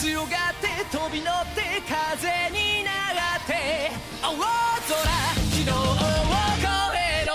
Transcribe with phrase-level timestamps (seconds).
[0.00, 2.90] 強がって飛び乗って風にな
[3.38, 3.90] って
[4.22, 4.44] 青空
[5.50, 5.72] 昨日を
[6.62, 7.32] 超えろ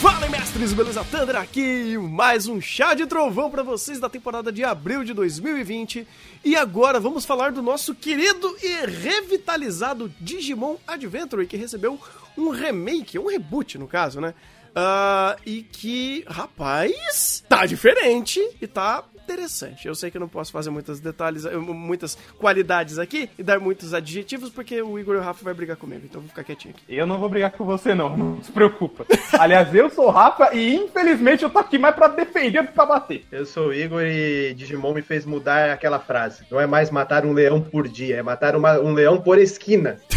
[0.00, 1.04] Fala mestres, beleza?
[1.04, 6.06] Thunder aqui, mais um chá de trovão pra vocês da temporada de abril de 2020.
[6.44, 12.00] E agora vamos falar do nosso querido e revitalizado Digimon Adventure, que recebeu
[12.36, 14.34] um remake, um reboot no caso, né?
[14.74, 19.87] Ah, e que, rapaz, tá diferente e tá interessante.
[19.87, 23.93] Eu sei que eu não posso fazer muitos detalhes, muitas qualidades aqui e dar muitos
[23.93, 26.73] adjetivos, porque o Igor e o Rafa vai brigar comigo, então eu vou ficar quietinho
[26.75, 26.83] aqui.
[26.87, 29.05] Eu não vou brigar com você, não, não se preocupa.
[29.37, 32.73] Aliás, eu sou o Rafa e infelizmente eu tô aqui mais pra defender do que
[32.73, 33.25] pra bater.
[33.31, 36.43] Eu sou o Igor e Digimon me fez mudar aquela frase.
[36.49, 39.99] Não é mais matar um leão por dia, é matar uma- um leão por esquina.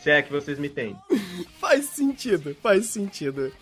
[0.00, 0.96] Se é que vocês me têm.
[1.60, 3.52] Faz sentido, faz sentido.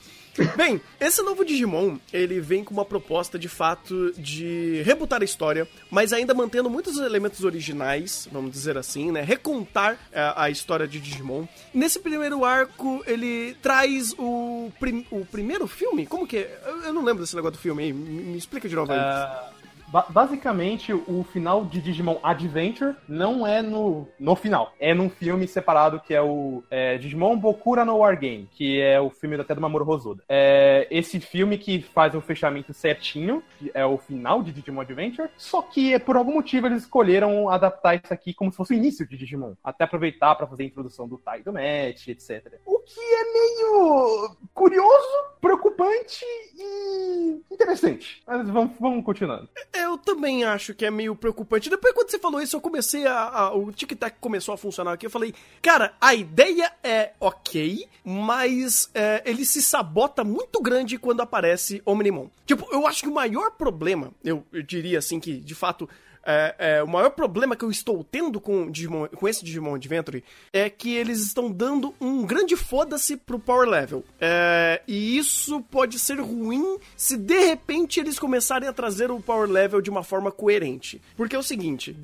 [0.57, 5.67] Bem, esse novo Digimon, ele vem com uma proposta de fato de rebutar a história,
[5.91, 9.23] mas ainda mantendo muitos elementos originais, vamos dizer assim, né?
[9.23, 11.47] Recontar é, a história de Digimon.
[11.75, 16.07] Nesse primeiro arco, ele traz o, prim- o primeiro filme?
[16.07, 16.61] Como que é?
[16.67, 18.99] Eu, eu não lembro desse negócio do filme aí, me, me explica de novo aí.
[18.99, 19.51] Ah,
[19.93, 24.73] ba- basicamente, o final de Digimon Adventure não é no, no final.
[24.79, 29.01] É num filme separado que é o é, Digimon Bokura no War Game, que é
[29.01, 30.23] o filme até do Mamoru Hosoda.
[30.29, 35.29] É esse filme que faz o fechamento certinho, que é o final de Digimon Adventure,
[35.37, 39.07] só que por algum motivo eles escolheram adaptar isso aqui como se fosse o início
[39.07, 39.55] de Digimon.
[39.63, 42.55] Até aproveitar para fazer a introdução do Tai do Match, etc.
[42.67, 45.09] O que é meio curioso,
[45.41, 46.25] preocupante
[46.57, 48.23] e interessante.
[48.27, 49.49] Mas vamos, vamos continuando.
[49.73, 51.71] Eu também acho que é meio preocupante.
[51.71, 53.15] Depois, quando você falou isso, eu comecei a.
[53.29, 55.07] a- o Tic Tac começou a funcionar aqui.
[55.07, 61.21] Eu falei, cara, a ideia é ok, mas é, ele se sabota muito grande quando
[61.21, 62.29] aparece Omnimon.
[62.47, 65.89] Tipo, eu acho que o maior problema, eu, eu diria assim, que de fato.
[66.25, 70.23] É, é, o maior problema que eu estou tendo com, Digimon, com esse Digimon Adventure
[70.53, 74.05] é que eles estão dando um grande foda-se pro Power Level.
[74.21, 79.49] É, e isso pode ser ruim se de repente eles começarem a trazer o Power
[79.49, 81.01] Level de uma forma coerente.
[81.17, 81.97] Porque é o seguinte.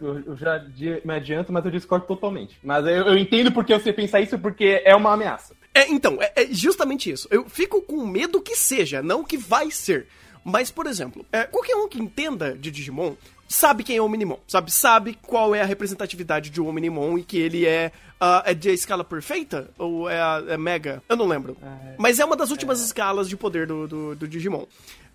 [0.00, 0.64] Eu, eu já
[1.04, 2.58] me adianto, mas eu discordo totalmente.
[2.62, 5.54] Mas eu, eu entendo porque você pensa isso, porque é uma ameaça.
[5.72, 7.28] É, então, é, é justamente isso.
[7.30, 10.06] Eu fico com medo que seja, não que vai ser.
[10.48, 13.14] Mas, por exemplo, é, qualquer um que entenda de Digimon
[13.48, 14.70] sabe quem é o Minimon, sabe?
[14.72, 17.90] Sabe qual é a representatividade de um Minimon e que ele é,
[18.20, 19.70] ah, é de escala perfeita?
[19.76, 21.02] Ou é, a, é mega?
[21.08, 21.56] Eu não lembro.
[21.98, 24.66] Mas é uma das últimas escalas de poder do, do, do Digimon.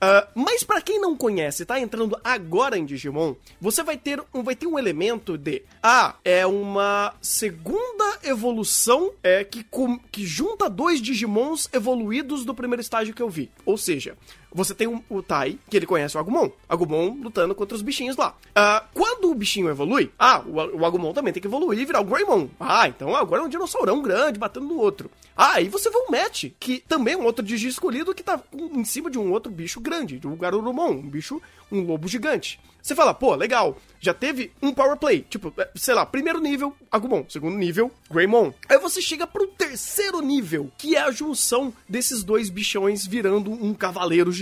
[0.01, 4.43] Ah, mas pra quem não conhece, tá entrando agora em Digimon, você vai ter um,
[4.43, 10.69] vai ter um elemento de ah, é uma segunda evolução é, que, com- que junta
[10.69, 13.49] dois Digimons evoluídos do primeiro estágio que eu vi.
[13.65, 14.17] Ou seja,
[14.53, 16.49] você tem um- o Tai, que ele conhece o Agumon.
[16.67, 18.35] Agumon lutando contra os bichinhos lá.
[18.55, 22.01] Ah, quando o bichinho evolui, ah, o, o Agumon também tem que evoluir e virar
[22.01, 22.47] o Greymon.
[22.59, 25.09] Ah, então agora é um dinossaurão grande batendo no outro.
[25.35, 28.41] Ah, aí você vê o Match, que também é um outro Digi escolhido que tá
[28.53, 31.41] em cima de um outro bicho grande, de um Garurumon, um bicho,
[31.71, 32.59] um lobo gigante.
[32.81, 36.75] Você fala, pô, legal, já teve um power play, tipo, é, sei lá, primeiro nível,
[36.91, 38.51] Agumon, segundo nível, Greymon.
[38.67, 43.71] Aí você chega pro terceiro nível, que é a junção desses dois bichões virando um
[43.75, 44.40] cavaleiro gigante,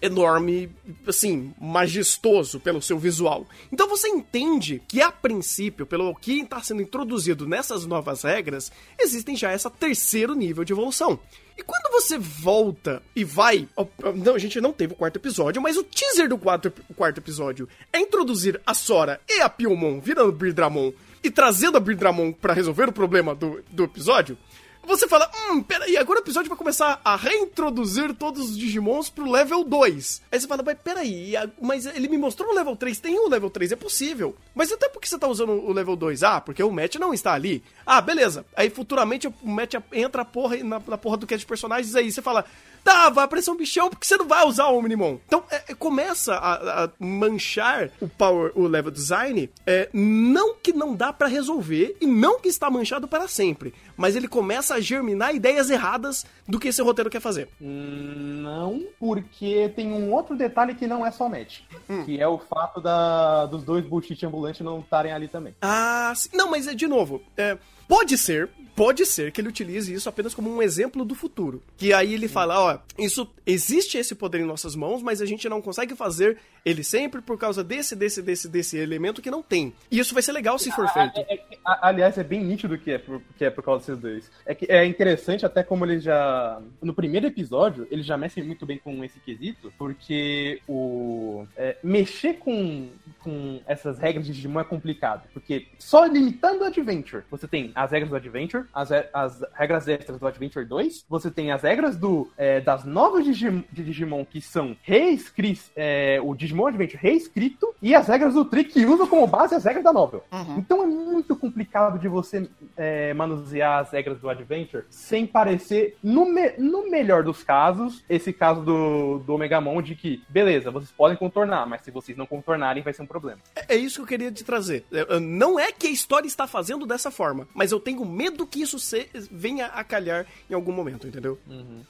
[0.00, 0.70] enorme,
[1.06, 3.46] assim, majestoso pelo seu visual.
[3.72, 9.36] Então você entende que a princípio, pelo que está sendo introduzido nessas novas regras, existem
[9.36, 11.18] já essa terceiro nível de evolução.
[11.56, 13.68] E quando você volta e vai.
[14.16, 17.68] Não, a gente não teve o quarto episódio, mas o teaser do quarto, quarto episódio
[17.92, 22.88] é introduzir a Sora e a Piomon virando Birdramon e trazendo a Birdramon pra resolver
[22.88, 24.36] o problema do, do episódio.
[24.86, 29.30] Você fala, hum, peraí, agora o episódio vai começar a reintroduzir todos os Digimons pro
[29.30, 30.22] level 2.
[30.30, 33.48] Aí você fala, mas peraí, mas ele me mostrou o level 3, tem o level
[33.50, 34.36] 3, é possível.
[34.54, 36.22] Mas até porque você tá usando o level 2?
[36.22, 37.62] Ah, porque o match não está ali.
[37.86, 38.44] Ah, beleza.
[38.54, 42.20] Aí futuramente o match entra porra, na, na porra do cast de personagens aí você
[42.20, 42.44] fala,
[42.84, 45.16] tá, vai aparecer um bichão porque você não vai usar o Omnimon.
[45.26, 50.72] Então é, é, começa a, a manchar o power, o level design, é, não que
[50.72, 54.80] não dá pra resolver e não que está manchado para sempre, mas ele começa a
[54.80, 57.48] germinar ideias erradas do que esse roteiro quer fazer.
[57.60, 61.60] Não, porque tem um outro detalhe que não é só match.
[62.04, 65.54] Que é o fato da, dos dois bullshit ambulantes não estarem ali também.
[65.62, 66.28] Ah, sim.
[66.34, 67.22] não, mas é de novo.
[67.36, 67.56] é,
[67.88, 71.62] Pode ser, pode ser que ele utilize isso apenas como um exemplo do futuro.
[71.76, 75.48] Que aí ele fala, ó, isso existe esse poder em nossas mãos, mas a gente
[75.48, 79.74] não consegue fazer ele sempre por causa desse, desse, desse, desse elemento que não tem.
[79.90, 81.18] E isso vai ser legal se for feito.
[81.18, 84.30] É, é, aliás, é bem nítido que é, por, que é por causa desses dois.
[84.46, 86.60] É, que é interessante até como eles já.
[86.80, 91.46] No primeiro episódio, eles já mexem muito bem com esse quesito, porque o.
[91.56, 92.88] é, mexer com,
[93.20, 95.28] com essas regras de Digimon é complicado.
[95.34, 100.18] Porque só limitando o Adventure, você tem as regras do Adventure, as, as regras extras
[100.18, 104.40] do Adventure 2, você tem as regras do, é, das novas Digimon, de Digimon que
[104.40, 109.26] são reescritas, é, o Digimon Adventure reescrito, e as regras do Trick que usam como
[109.26, 110.24] base as regras da novel.
[110.56, 116.24] Então é muito complicado de você é, manusear as regras do Adventure sem parecer, no,
[116.26, 121.16] me- no melhor dos casos, esse caso do, do Omegamon de que, beleza, vocês podem
[121.16, 123.40] contornar, mas se vocês não contornarem, vai ser um problema.
[123.54, 124.84] É é isso que eu queria te trazer.
[124.90, 128.46] Eu- eu- Não é que a história está fazendo dessa forma, mas eu tenho medo
[128.46, 131.38] que isso se- venha a calhar em algum momento, entendeu?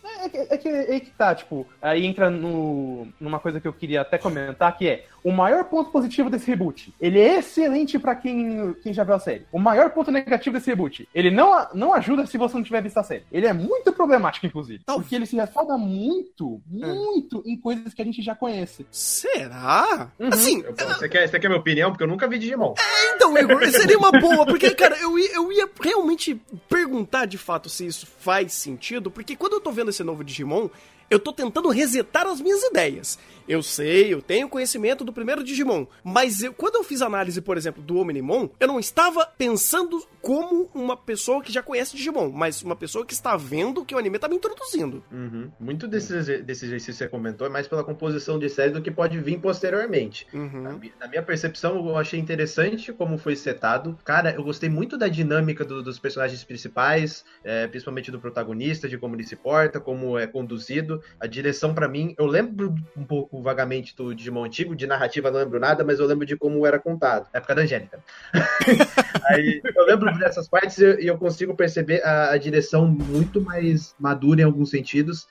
[0.04, 3.68] É, é que, é que é que tá, tipo, aí entra no, numa coisa que
[3.68, 6.94] eu queria até comentar, que é o maior ponto positivo desse reboot.
[7.00, 9.46] Ele é excelente pra quem, quem já viu a série.
[9.50, 11.08] O maior ponto negativo desse reboot.
[11.14, 13.24] Ele não, não ajuda se você não tiver visto a série.
[13.32, 14.82] Ele é muito problemático, inclusive.
[14.84, 18.86] Tal- Porque ele se refoga muito, muito em coisas que a gente já conhece.
[18.90, 20.10] Será?
[20.20, 20.28] Uhum.
[20.28, 21.90] Assim, Eu- Você quer, você quer minha opinião?
[21.90, 22.74] Porque eu nunca vi Digimon.
[23.16, 26.38] Então, Igor, seria uma boa, porque, cara, eu ia, eu ia realmente
[26.68, 30.68] perguntar de fato se isso faz sentido, porque quando eu tô vendo esse novo Digimon,
[31.10, 33.18] eu tô tentando resetar as minhas ideias.
[33.46, 37.58] Eu sei, eu tenho conhecimento do primeiro Digimon, mas eu, quando eu fiz análise, por
[37.58, 42.62] exemplo, do Omnimon, eu não estava pensando como uma pessoa que já conhece Digimon, mas
[42.62, 45.04] uma pessoa que está vendo o que o anime tá me introduzindo.
[45.12, 45.50] Uhum.
[45.60, 48.90] Muito desse, desse exercício que você comentou é mais pela composição de série do que
[48.90, 50.26] pode vir posteriormente.
[50.32, 50.40] Na,
[50.70, 50.78] Uhum.
[50.78, 53.98] mi- na minha percepção, eu achei interessante como foi setado.
[54.04, 58.96] Cara, eu gostei muito da dinâmica do- dos personagens principais, é, principalmente do protagonista, de
[58.96, 60.93] como ele se porta, como é conduzido.
[61.20, 65.38] A direção, pra mim, eu lembro um pouco vagamente do Digimon antigo, de narrativa não
[65.38, 67.28] lembro nada, mas eu lembro de como era contado.
[67.32, 67.98] Época da Angélica.
[69.28, 73.94] Aí, eu lembro dessas partes e eu, eu consigo perceber a, a direção muito mais
[73.98, 75.26] madura em alguns sentidos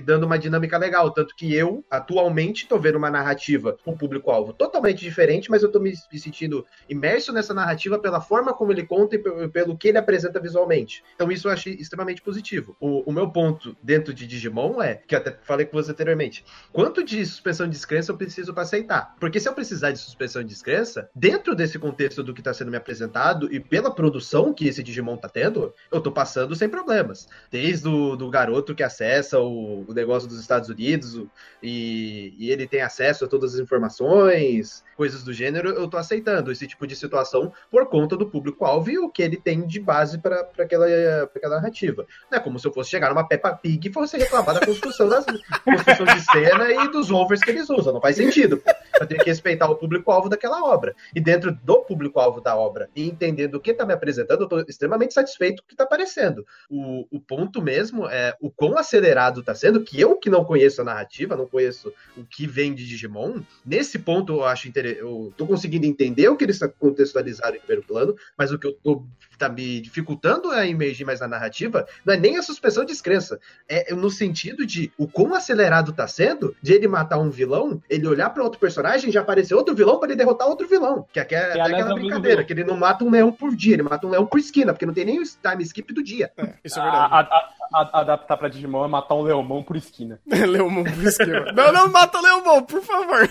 [0.00, 1.10] dando uma dinâmica legal.
[1.10, 5.80] Tanto que eu, atualmente, tô vendo uma narrativa com público-alvo totalmente diferente, mas eu tô
[5.80, 9.98] me, sentindo imerso nessa narrativa pela forma como ele conta e pe- pelo que ele
[9.98, 11.02] apresenta visualmente.
[11.14, 12.76] Então isso eu achei extremamente positivo.
[12.80, 16.44] O, o meu ponto dentro de Digimon é, que eu até falei com você anteriormente,
[16.72, 19.14] quanto de suspensão de descrença eu preciso para aceitar?
[19.20, 22.70] Porque se eu precisar de suspensão de descrença, dentro desse contexto do que tá sendo
[22.70, 27.28] me apresentado e pela produção que esse Digimon tá tendo, eu tô passando sem problemas.
[27.50, 31.26] Desde o do garoto que acessa o, o negócio dos Estados Unidos
[31.62, 36.50] e, e ele tem acesso a todas as informações, coisas do gênero, eu tô aceitando
[36.50, 40.18] esse tipo de situação por conta do público-alvo e o que ele tem de base
[40.18, 40.86] para aquela,
[41.26, 42.06] pra aquela narrativa.
[42.30, 45.08] Não é como se eu fosse chegar numa Peppa Pig e fosse reclamar da construção,
[45.08, 45.24] das,
[45.64, 47.92] construção de cena e dos overs que eles usam.
[47.92, 48.62] Não faz sentido.
[49.00, 50.94] Eu tenho que respeitar o público-alvo daquela obra.
[51.14, 54.60] E dentro do público-alvo da obra e entendendo o que tá me apresentando, eu tô
[54.60, 56.46] extremamente satisfeito com o que tá aparecendo.
[56.70, 60.80] O, o ponto mesmo é o quão acelerado tá sendo, que eu que não conheço
[60.80, 64.83] a narrativa, não conheço o que vem de Digimon, nesse ponto eu acho interessante.
[64.88, 68.72] Eu tô conseguindo entender o que eles contextualizaram em primeiro plano, mas o que eu
[68.72, 69.04] tô
[69.38, 73.38] tá me dificultando a emergir mais na narrativa não é nem a suspensão de descrença.
[73.68, 78.06] É no sentido de o quão acelerado tá sendo de ele matar um vilão, ele
[78.06, 81.06] olhar para outro personagem e já aparecer outro vilão para ele derrotar outro vilão.
[81.12, 83.10] Que é, que é, Que, é é aquela o brincadeira, que ele não mata um
[83.10, 85.62] leão por dia, ele mata um leão por esquina, porque não tem nem o time
[85.64, 86.30] skip do dia.
[86.36, 87.12] É, isso é verdade.
[87.14, 90.20] A- a- a- adaptar pra Digimon é matar um leomão por esquina.
[90.30, 91.50] Leomon por esquema.
[91.52, 93.28] Não, não mata Leomon, por favor.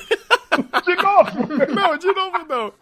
[0.85, 1.55] De novo!
[1.73, 2.73] Não, de novo não.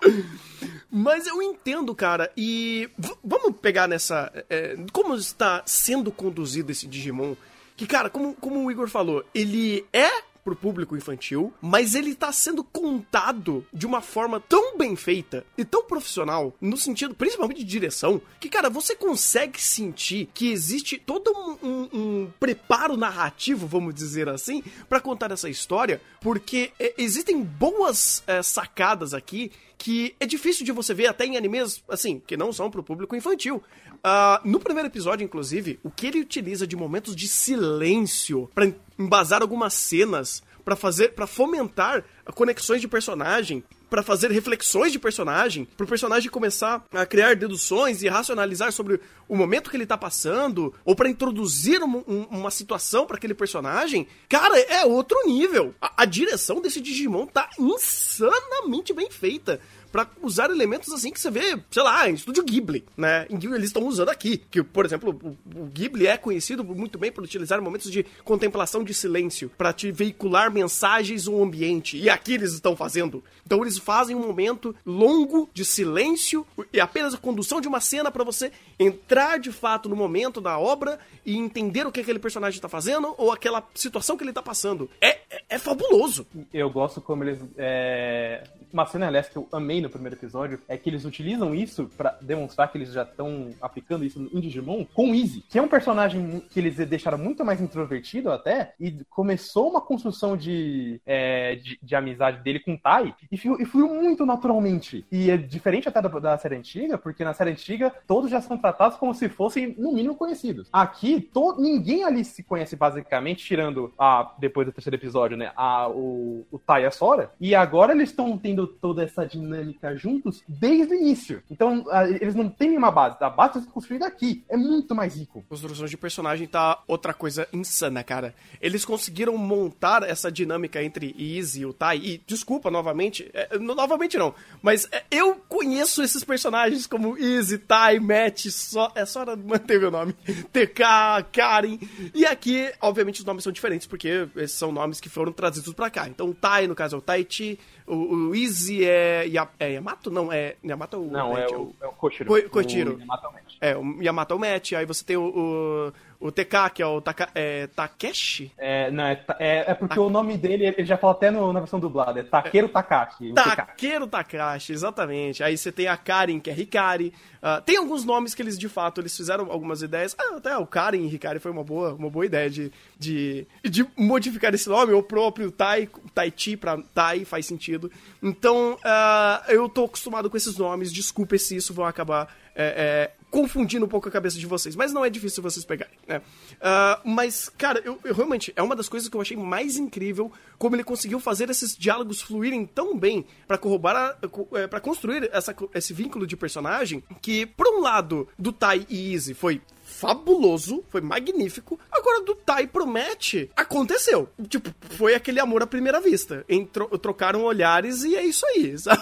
[0.90, 2.90] Mas eu entendo, cara, e
[3.24, 4.32] vamos pegar nessa.
[4.50, 7.36] é, como está sendo conduzido esse Digimon?
[7.78, 10.10] Que, cara, como, como o Igor falou, ele é
[10.44, 15.64] pro público infantil, mas ele tá sendo contado de uma forma tão bem feita e
[15.64, 21.32] tão profissional, no sentido principalmente de direção, que, cara, você consegue sentir que existe todo
[21.32, 27.42] um, um- um preparo narrativo, vamos dizer assim, pra contar essa história, porque é, existem
[27.42, 32.38] boas é, sacadas aqui que é difícil de você ver até em animes, assim, que
[32.38, 33.64] não são pro público infantil.
[34.04, 39.42] Ah, no primeiro episódio, inclusive, o que ele utiliza de momentos de silêncio pra embasar
[39.42, 45.86] algumas cenas, pra fazer, para fomentar conexões de personagem, pra fazer reflexões de personagem, pro
[45.86, 50.96] personagem começar a criar deduções e racionalizar sobre o momento que ele tá passando, ou
[50.96, 55.76] pra introduzir um- um- uma situação pra aquele personagem, cara, é outro nível.
[55.82, 59.60] A, a direção desse Digimon tá insanamente bem feita.
[59.92, 63.26] Pra usar elementos assim que você vê, sei lá, em estúdio Ghibli, né?
[63.30, 64.38] Em Ghibli eles estão usando aqui.
[64.38, 68.84] Que, por exemplo, o, o Ghibli é conhecido muito bem por utilizar momentos de contemplação
[68.84, 71.98] de silêncio para te veicular mensagens no ambiente.
[71.98, 73.24] E aqui eles estão fazendo.
[73.46, 78.12] Então eles fazem um momento longo de silêncio e apenas a condução de uma cena
[78.12, 82.62] para você entrar de fato no momento da obra e entender o que aquele personagem
[82.62, 84.90] tá fazendo ou aquela situação que ele tá passando.
[85.00, 86.26] É, é, é fabuloso.
[86.54, 87.40] Eu gosto como eles.
[87.58, 88.44] É...
[88.72, 92.18] Uma cena, aliás, que eu amei no primeiro episódio é que eles utilizam isso pra
[92.22, 96.42] demonstrar que eles já estão aplicando isso em Digimon com Easy, que é um personagem
[96.50, 101.96] que eles deixaram muito mais introvertido até, e começou uma construção de, é, de, de,
[101.96, 105.06] amizade dele com o Tai, e e fluiu muito naturalmente.
[105.12, 108.58] E é diferente até da, da série antiga, porque na série antiga todos já são
[108.58, 110.70] tratados como se fossem, no mínimo, conhecidos.
[110.72, 115.52] Aqui, to, ninguém ali se conhece basicamente, tirando a, depois do terceiro episódio, né?
[115.56, 117.32] A, o, o Tai e a Sora.
[117.40, 121.44] E agora eles estão tendo toda essa dinâmica juntos desde o início.
[121.50, 123.18] Então, a, eles não têm nenhuma base.
[123.20, 124.44] A base é construída aqui.
[124.50, 125.44] É muito mais rico.
[125.50, 128.34] Construção de personagem tá outra coisa insana, cara.
[128.62, 131.98] Eles conseguiram montar essa dinâmica entre Easy e o Tai.
[131.98, 133.30] E, desculpa, novamente.
[133.34, 134.34] É, novamente não.
[134.62, 139.92] Mas é, eu conheço esses personagens como Easy, Tai, Matt, só, é só manter o
[139.92, 140.14] nome.
[140.52, 141.80] TK, Karen.
[142.14, 145.90] E aqui, obviamente, os nomes são diferentes, porque esses são nomes que foram trazidos pra
[145.90, 146.08] cá.
[146.08, 147.60] Então, o Tai, no caso, é o Taichi.
[147.88, 149.26] O, o Easy é,
[149.60, 150.12] é Yamato?
[150.12, 150.56] Não, é.
[150.64, 151.04] Yamato é o.
[151.06, 152.30] Não, é, o, é o Koshiro.
[152.30, 152.96] Ko, Koshiro.
[152.96, 153.28] O Yamato
[153.62, 153.72] é.
[153.72, 154.74] É, o Yamato é o Match.
[154.74, 158.52] Aí você tem o, o o TK, que é o Taka, é, Takeshi?
[158.56, 161.60] É, não, é, é, é porque o nome dele, ele já fala até no, na
[161.60, 163.34] versão dublada, é Takeru Takashi.
[163.34, 165.44] Takeru Takashi, exatamente.
[165.44, 167.12] Aí você tem a Karen, que é Hikari.
[167.42, 170.16] Uh, tem alguns nomes que eles, de fato, eles fizeram algumas ideias.
[170.18, 173.88] Ah, até o Karen e Hikari foi uma boa, uma boa ideia de, de, de
[173.98, 174.94] modificar esse nome.
[174.94, 177.92] O próprio Tai, Tai Chi pra Tai faz sentido.
[178.22, 180.94] Então, uh, eu tô acostumado com esses nomes.
[180.94, 184.92] Desculpe se isso vai acabar é, é, confundindo um pouco a cabeça de vocês, mas
[184.92, 186.18] não é difícil vocês pegarem, né?
[186.18, 190.30] Uh, mas, cara, eu, eu, realmente, é uma das coisas que eu achei mais incrível
[190.58, 194.20] como ele conseguiu fazer esses diálogos fluírem tão bem para corroborar,
[194.54, 199.14] é, para construir essa, esse vínculo de personagem que, por um lado, do Tai e
[199.14, 201.80] Easy foi fabuloso, foi magnífico.
[201.92, 204.30] Agora, do Tai pro Matt, aconteceu.
[204.50, 206.46] Tipo, foi aquele amor à primeira vista.
[206.50, 209.02] Entro, trocaram olhares e é isso aí, sabe?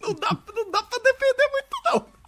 [0.00, 2.21] Não dá, não dá pra defender muito, não.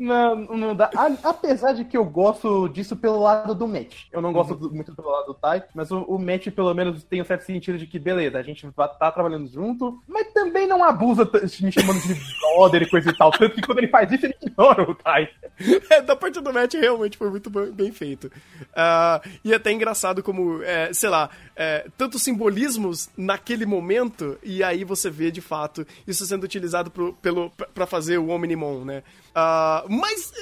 [0.00, 0.90] Não, não dá.
[1.22, 4.06] apesar de que eu gosto disso pelo lado do match.
[4.10, 4.72] Eu não gosto uhum.
[4.72, 7.76] muito pelo lado do Tai, mas o, o match pelo menos tem um certo sentido
[7.76, 11.30] de que, beleza, a gente tá trabalhando junto, mas também não abusa
[11.60, 12.14] me chamando de
[12.56, 13.30] brother e coisa e tal.
[13.30, 15.28] Tanto que quando ele faz isso, ele ignora o Tai.
[15.90, 18.28] É, da parte do match realmente foi muito bem feito.
[18.28, 24.62] Uh, e é até engraçado como, é, sei lá, é, tantos simbolismos naquele momento, e
[24.62, 29.02] aí você vê de fato isso sendo utilizado pro, pelo, pra fazer o Omnimon, né?
[29.40, 30.32] Uh, mas,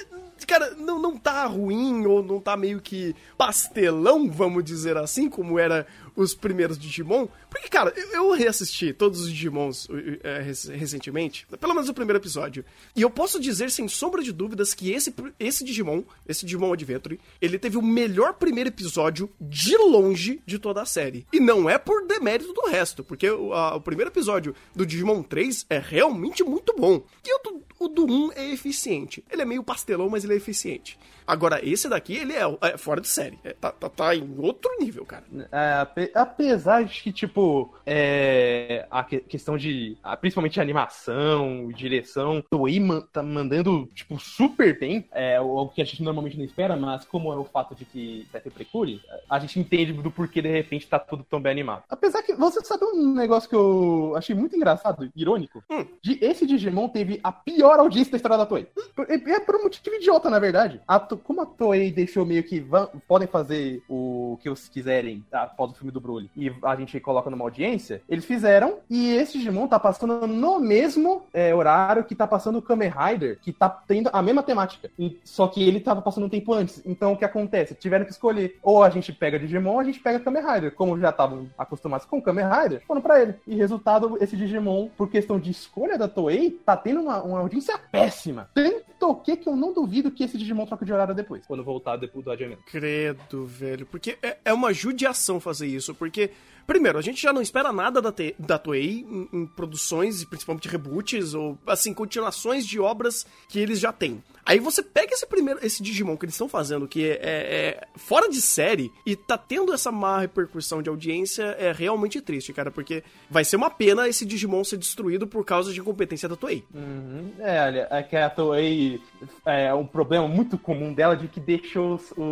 [0.47, 5.59] cara, não, não tá ruim ou não tá meio que pastelão, vamos dizer assim, como
[5.59, 5.87] era
[6.17, 7.28] os primeiros Digimon.
[7.49, 9.88] Porque, cara, eu, eu reassisti todos os Digimons
[10.23, 10.40] é,
[10.75, 12.64] recentemente, pelo menos o primeiro episódio.
[12.97, 17.21] E eu posso dizer, sem sombra de dúvidas, que esse, esse Digimon, esse Digimon Adventure,
[17.40, 21.26] ele teve o melhor primeiro episódio de longe de toda a série.
[21.33, 25.23] E não é por demérito do resto, porque o, a, o primeiro episódio do Digimon
[25.23, 27.05] 3 é realmente muito bom.
[27.25, 29.25] E o do, o do 1 é eficiente.
[29.30, 30.99] Ele é meio pastelão, mas ele é eficiente.
[31.28, 33.38] Agora, esse daqui, ele é, é fora de série.
[33.44, 35.25] É, tá, tá, tá, em outro nível, cara.
[35.52, 39.99] É, apesar de que, tipo, é, a questão de.
[40.23, 45.06] Principalmente animação, direção, Toei man, tá mandando, tipo, super bem.
[45.12, 48.26] É o que a gente normalmente não espera, mas como é o fato de que
[48.32, 51.85] vai ter precure, a gente entende do porquê de repente tá tudo tão bem animado.
[51.90, 55.62] Apesar que você sabe um negócio que eu achei muito engraçado, irônico?
[55.70, 55.85] Hum.
[56.00, 58.69] De, esse Digimon teve a pior audiência da história da Toei.
[59.09, 60.81] É, por um motivo idiota, na verdade.
[60.87, 62.65] A, como a Toei deixou meio que
[63.07, 67.31] podem fazer o que eles quiserem após o filme do Broly e a gente coloca
[67.31, 72.27] numa audiência, eles fizeram e esse Digimon tá passando no mesmo é, horário que tá
[72.27, 74.91] passando o Kamen Rider, que tá tendo a mesma temática.
[74.99, 76.83] E, só que ele tava passando um tempo antes.
[76.87, 77.75] Então o que acontece?
[77.75, 80.75] Tiveram que escolher ou a gente pega Digimon ou a gente pega Kamen Rider.
[80.75, 83.35] Como já estavam acostumados com Kamen Rider, foram pra ele.
[83.47, 87.58] E resultado, esse Digimon, por questão de escolha da Toei, tá tendo uma, uma audiência
[87.91, 88.50] péssima.
[88.55, 91.97] Tanto que que eu não duvido que esse Digimon troque de horário depois, quando voltar
[91.97, 92.62] depois do adiamento.
[92.67, 93.87] Credo, velho.
[93.87, 96.31] Porque é, é uma judiação fazer isso, porque
[96.69, 101.35] primeiro, a gente já não espera nada da, da Toei em, em produções, principalmente reboots,
[101.35, 104.23] ou assim, continuações de obras que eles já têm.
[104.45, 108.31] Aí você pega esse primeiro, esse Digimon que eles estão fazendo, que é, é fora
[108.31, 113.03] de série, e tá tendo essa má repercussão de audiência, é realmente triste, cara, porque
[113.29, 116.65] vai ser uma pena esse Digimon ser destruído por causa de incompetência da Toei.
[116.75, 117.31] Uhum.
[117.39, 119.01] É, olha, é que a Toei
[119.45, 122.23] é um problema muito comum dela de que deixou o,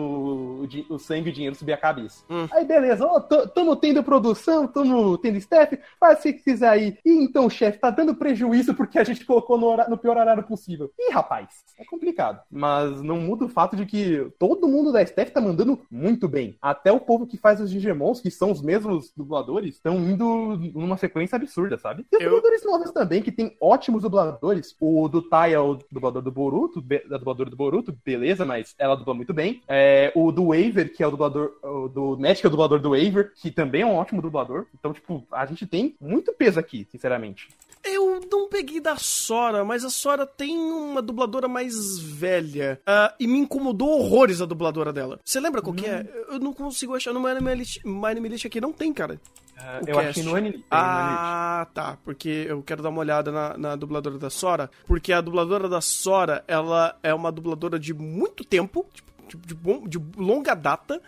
[0.64, 2.24] o, o sangue e o dinheiro subir a cabeça.
[2.30, 2.46] Hum.
[2.50, 6.98] Aí beleza, ó, tô- tamo tendo produção, tamo tendo staff, faz o que quiser aí.
[7.04, 10.42] E então, chefe, tá dando prejuízo porque a gente colocou no, hora- no pior horário
[10.42, 10.90] possível.
[10.98, 12.40] Ih, rapaz, é complicado.
[12.50, 16.56] Mas não muda o fato de que todo mundo da staff tá mandando muito bem.
[16.60, 20.96] Até o povo que faz os Digimons, que são os mesmos dubladores, estão indo numa
[20.96, 22.04] sequência absurda, sabe?
[22.12, 24.74] E os Eu- dubladores novos também, que tem ótimos dubladores.
[24.80, 28.96] O do Tai é o dublador do Boruto, da dubladora do Boruto, beleza, mas ela
[28.96, 29.62] dubla muito bem.
[29.68, 32.90] É, o do Waver, que é o dublador o do que é o dublador do
[32.90, 34.66] Waver, que também é um ótimo dublador.
[34.78, 37.48] Então, tipo, a gente tem muito peso aqui, sinceramente.
[37.84, 42.80] Eu não peguei da Sora, mas a Sora tem uma dubladora mais velha.
[42.86, 45.20] ah, e me incomodou horrores a dubladora dela.
[45.24, 46.04] Você lembra qual que é?
[46.28, 47.12] Eu não consigo achar.
[47.12, 49.20] No My Anime List, My Anime List aqui não tem, cara.
[49.56, 50.08] O eu cast.
[50.10, 50.64] achei no anime.
[50.70, 51.96] Ah, tá.
[52.04, 54.70] Porque eu quero dar uma olhada na, na dubladora da Sora.
[54.86, 59.86] Porque a dubladora da Sora, ela é uma dubladora de muito tempo, tipo, de, bom-
[59.86, 61.00] de longa data.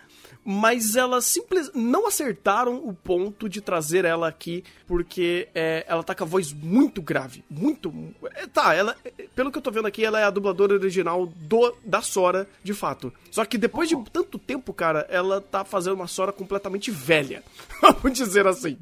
[0.43, 6.15] Mas elas simples não acertaram o ponto de trazer ela aqui, porque é, ela tá
[6.15, 7.43] com a voz muito grave.
[7.49, 7.93] Muito.
[8.33, 8.95] é, tá, ela.
[9.03, 12.47] é, Pelo que eu tô vendo aqui, ela é a dubladora original do, da Sora,
[12.63, 13.13] de fato.
[13.29, 17.43] Só que depois de tanto tempo, cara, ela tá fazendo uma Sora completamente velha.
[18.01, 18.77] Vamos dizer assim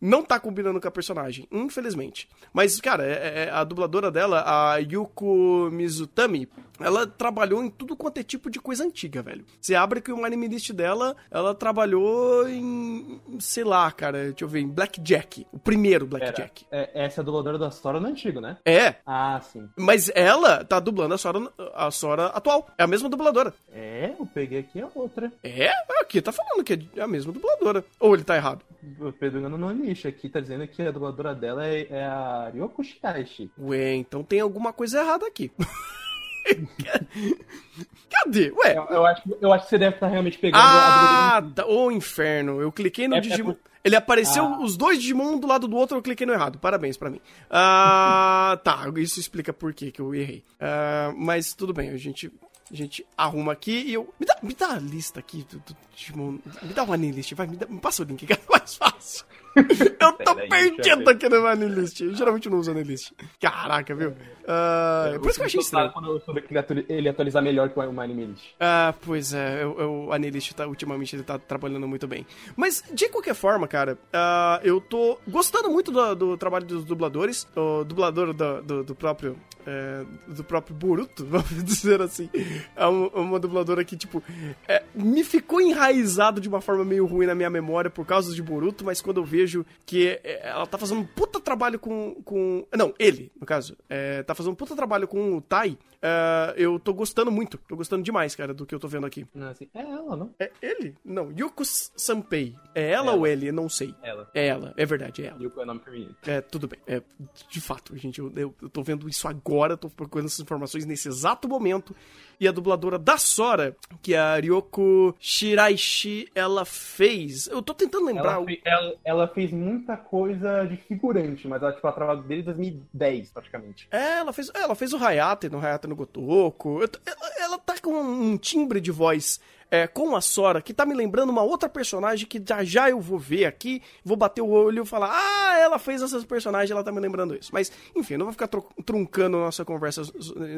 [0.00, 2.28] não tá combinando com a personagem, infelizmente.
[2.52, 6.46] Mas, cara, é- é- a dubladora dela, a Yuko Mizutami,
[6.80, 9.44] ela trabalhou em tudo quanto é tipo de coisa antiga, velho.
[9.60, 14.48] Você abre que o anime list dela, ela trabalhou em, sei lá, cara, deixa eu
[14.48, 16.66] ver, em Blackjack, o primeiro Blackjack.
[16.70, 18.56] é, essa é a dubladora da Sora no antigo, né?
[18.64, 19.68] É, Ah, sim.
[19.76, 22.68] mas ela tá dublando a Sora, a Sora atual.
[22.78, 23.52] É a mesma dubladora.
[23.72, 25.32] É, eu peguei aqui a outra.
[25.42, 27.84] É, aqui tá falando que é a mesma dubladora.
[28.00, 28.62] Ou ele tá errado?
[29.00, 32.50] O Pedro Engano no lixo aqui tá dizendo que a dubladora dela é, é a
[32.52, 33.50] Ryoko Shiraishi.
[33.58, 35.50] Ué, então tem alguma coisa errada aqui.
[38.10, 38.52] Cadê?
[38.52, 41.66] Ué, Eu, eu acho, eu acho que você deve estar realmente pegando a Ah, tá.
[41.66, 42.60] Ô inferno.
[42.60, 43.52] Eu cliquei no É- é Digimon.
[43.54, 44.60] por- Ele apareceu Ah.
[44.62, 46.58] os dois Digimon um do lado do outro, eu cliquei no errado.
[46.58, 47.20] Parabéns pra mim.
[47.50, 50.42] Ah, tá, isso explica por que eu errei.
[50.60, 52.32] Ah, mas tudo bem, a gente,
[52.70, 54.12] a gente arruma aqui e eu.
[54.18, 56.38] Me dá, me dá a lista aqui do, do Digimon.
[56.62, 59.26] Me dá uma anilist, vai, me, dá- me passa o link, que é mais fácil.
[59.56, 62.00] Eu tô Pera perdido aqui no Anilist.
[62.00, 63.12] Eu geralmente não uso Anilist.
[63.40, 64.12] Caraca, viu?
[64.46, 65.90] Ah, é por isso que eu achei estranho.
[65.92, 66.54] Quando eu soube que
[66.88, 68.44] ele atualizar melhor que o My Anime List.
[68.60, 72.26] Ah, pois é, o Anilist tá, ultimamente ele tá trabalhando muito bem.
[72.56, 77.46] Mas, de qualquer forma, cara, ah, eu tô gostando muito do, do trabalho dos dubladores.
[77.56, 79.36] O dublador do, do- do próprio.
[79.66, 82.28] é, do próprio Boruto, vamos dizer assim.
[82.76, 84.22] É um- uma, dubladora que, tipo,
[84.68, 88.42] é, me ficou enraizado de uma forma meio ruim na minha memória por causa de
[88.42, 89.43] Boruto, mas quando eu vejo
[89.86, 92.14] que é, ela tá fazendo um puta trabalho com.
[92.24, 95.76] com não, ele, no caso, é, tá fazendo um puta trabalho com o Tai.
[96.02, 99.26] é, eu tô gostando muito, tô gostando demais, cara, do que eu tô vendo aqui.
[99.34, 100.34] Não, assim, é ela, não?
[100.38, 100.94] É ele?
[101.04, 102.54] Não, Yuko Sanpei.
[102.74, 103.16] É ela, Ela.
[103.16, 103.48] ou ele?
[103.48, 103.94] Eu não sei.
[104.02, 104.30] Ela.
[104.34, 105.42] É ela, é verdade, é ela.
[105.42, 106.14] Yuko é nome feminino.
[106.26, 106.78] É, tudo bem.
[106.86, 107.02] É,
[107.48, 111.08] de fato, gente, eu, eu, eu tô vendo isso agora, tô procurando essas informações nesse
[111.08, 111.94] exato momento.
[112.40, 117.46] E a dubladora da Sora, que é a Ryoko Shiraishi, ela fez.
[117.46, 118.34] Eu tô tentando lembrar.
[118.42, 123.30] Ela, ela- ela fez muita coisa de figurante, mas ela, tipo, ela trabalhou desde 2010,
[123.30, 123.88] praticamente.
[123.90, 126.80] É, ela fez, é, ela fez o Hayate no Hayate no Gotoku.
[126.82, 129.40] Ela, ela tá com um timbre de voz
[129.74, 133.00] é, com a Sora que tá me lembrando uma outra personagem que já já eu
[133.00, 136.84] vou ver aqui, vou bater o olho e falar: Ah, ela fez essas personagens, ela
[136.84, 137.50] tá me lembrando isso.
[137.52, 138.48] Mas, enfim, não vou ficar
[138.84, 140.02] truncando nossa conversa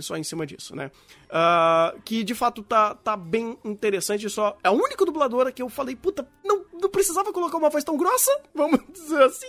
[0.03, 0.91] só em cima disso, né?
[1.31, 4.29] Ah, que de fato tá, tá bem interessante.
[4.29, 7.85] Só é a única dubladora que eu falei: Puta, não, não precisava colocar uma voz
[7.85, 9.47] tão grossa, vamos dizer assim.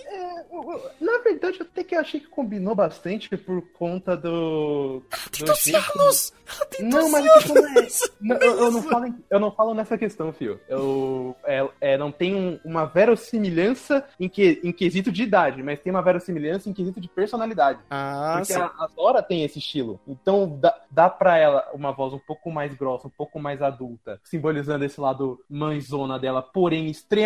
[1.00, 5.02] Na verdade, até que eu achei que combinou bastante por conta do.
[5.30, 6.32] Tem do 12 jeito- anos!
[6.56, 7.68] Ela tem Não, 12 mas não é.
[7.78, 8.10] anos!
[8.20, 10.58] Não, eu, eu não falo, eu não falo nessa questão, fio.
[10.68, 15.78] Eu é, é, não tem um- uma verossimilhança em, que, em quesito de idade, mas
[15.80, 17.78] tem uma verossimilhança em quesito de personalidade.
[17.90, 18.58] Ah, Porque sim.
[18.60, 20.00] a, a Sora tem esse estilo.
[20.06, 24.20] Então dá, dá pra ela uma voz um pouco mais grossa, um pouco mais adulta,
[24.24, 27.17] simbolizando esse lado mãezona dela, porém extremamente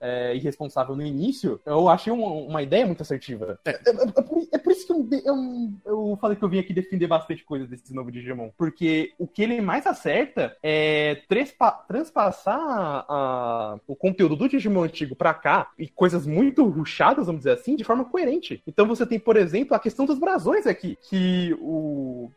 [0.00, 1.60] é, irresponsável no início.
[1.64, 3.58] Eu achei uma, uma ideia muito assertiva.
[3.64, 3.70] É.
[3.70, 6.58] É, é- é por, é por isso que eu, eu, eu falei que eu vim
[6.58, 8.50] aqui defender bastante coisas desse novo Digimon.
[8.56, 11.22] Porque o que ele mais acerta é
[11.88, 12.58] transpassar
[13.08, 17.76] a, o conteúdo do Digimon antigo pra cá e coisas muito ruchadas, vamos dizer assim,
[17.76, 18.62] de forma coerente.
[18.66, 22.30] Então você tem, por exemplo, a questão dos brasões aqui, que o,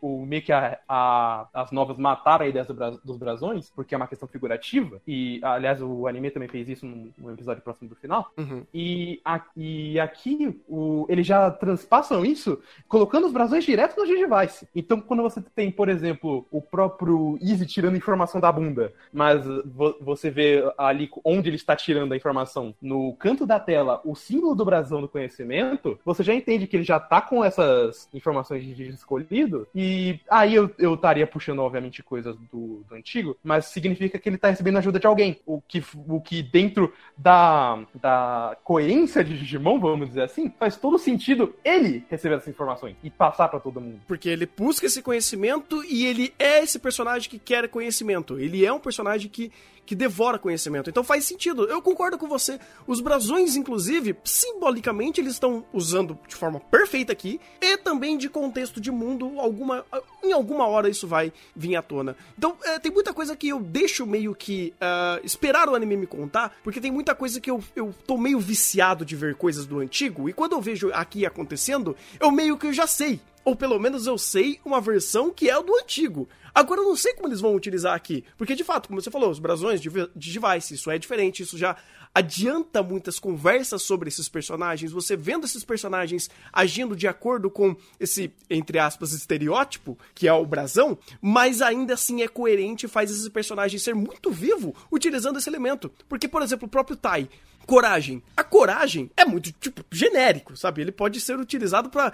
[0.00, 2.64] o meio que a, a, as novas mataram a ideia
[3.04, 7.32] dos brasões, porque é uma questão figurativa, e aliás o anime também fez isso no
[7.32, 8.30] episódio próximo do final.
[8.36, 8.64] Uhum.
[8.72, 14.68] E, a, e aqui o, eles já transpassam isso colocando os brasões direto no G-Device.
[14.74, 19.44] Então quando você tem, por exemplo, o próprio Easy tirando informação da bunda, mas
[20.00, 24.54] você vê ali onde ele está tirando a informação no canto da tela o símbolo
[24.54, 28.88] do brasão do conhecimento, você já entende que ele já tá com essas informações de
[28.88, 34.28] escolhido, e aí eu, eu estaria puxando, obviamente, coisas do, do antigo, mas significa que
[34.28, 35.40] ele tá recebendo ajuda de alguém.
[35.46, 40.98] O que, o que dentro da, da coerência de Digimon, vamos dizer assim, faz todo
[40.98, 44.00] sentido ele receber essas informações e passar para todo mundo.
[44.06, 48.38] Porque ele busca esse conhecimento e ele é esse personagem que quer conhecimento.
[48.38, 49.52] Ele é um personagem que
[49.84, 50.90] que devora conhecimento.
[50.90, 51.64] Então faz sentido.
[51.64, 52.58] Eu concordo com você.
[52.86, 58.80] Os brasões, inclusive, simbolicamente, eles estão usando de forma perfeita aqui e também de contexto
[58.80, 59.38] de mundo.
[59.38, 59.84] Alguma,
[60.22, 62.16] em alguma hora isso vai vir à tona.
[62.36, 66.06] Então é, tem muita coisa que eu deixo meio que uh, esperar o anime me
[66.06, 69.78] contar, porque tem muita coisa que eu, eu tô meio viciado de ver coisas do
[69.78, 73.20] antigo e quando eu vejo aqui acontecendo, eu meio que eu já sei.
[73.44, 76.28] Ou pelo menos eu sei uma versão que é a do antigo.
[76.54, 78.24] Agora eu não sei como eles vão utilizar aqui.
[78.38, 81.58] Porque, de fato, como você falou, os brasões de, de device, isso é diferente, isso
[81.58, 81.76] já
[82.14, 84.92] adianta muitas conversas sobre esses personagens.
[84.92, 90.46] Você vendo esses personagens agindo de acordo com esse, entre aspas, estereótipo, que é o
[90.46, 95.50] brasão, mas ainda assim é coerente e faz esse personagem ser muito vivo utilizando esse
[95.50, 95.90] elemento.
[96.08, 97.28] Porque, por exemplo, o próprio Tai
[97.66, 98.22] coragem.
[98.36, 100.82] A coragem é muito, tipo, genérico, sabe?
[100.82, 102.12] Ele pode ser utilizado para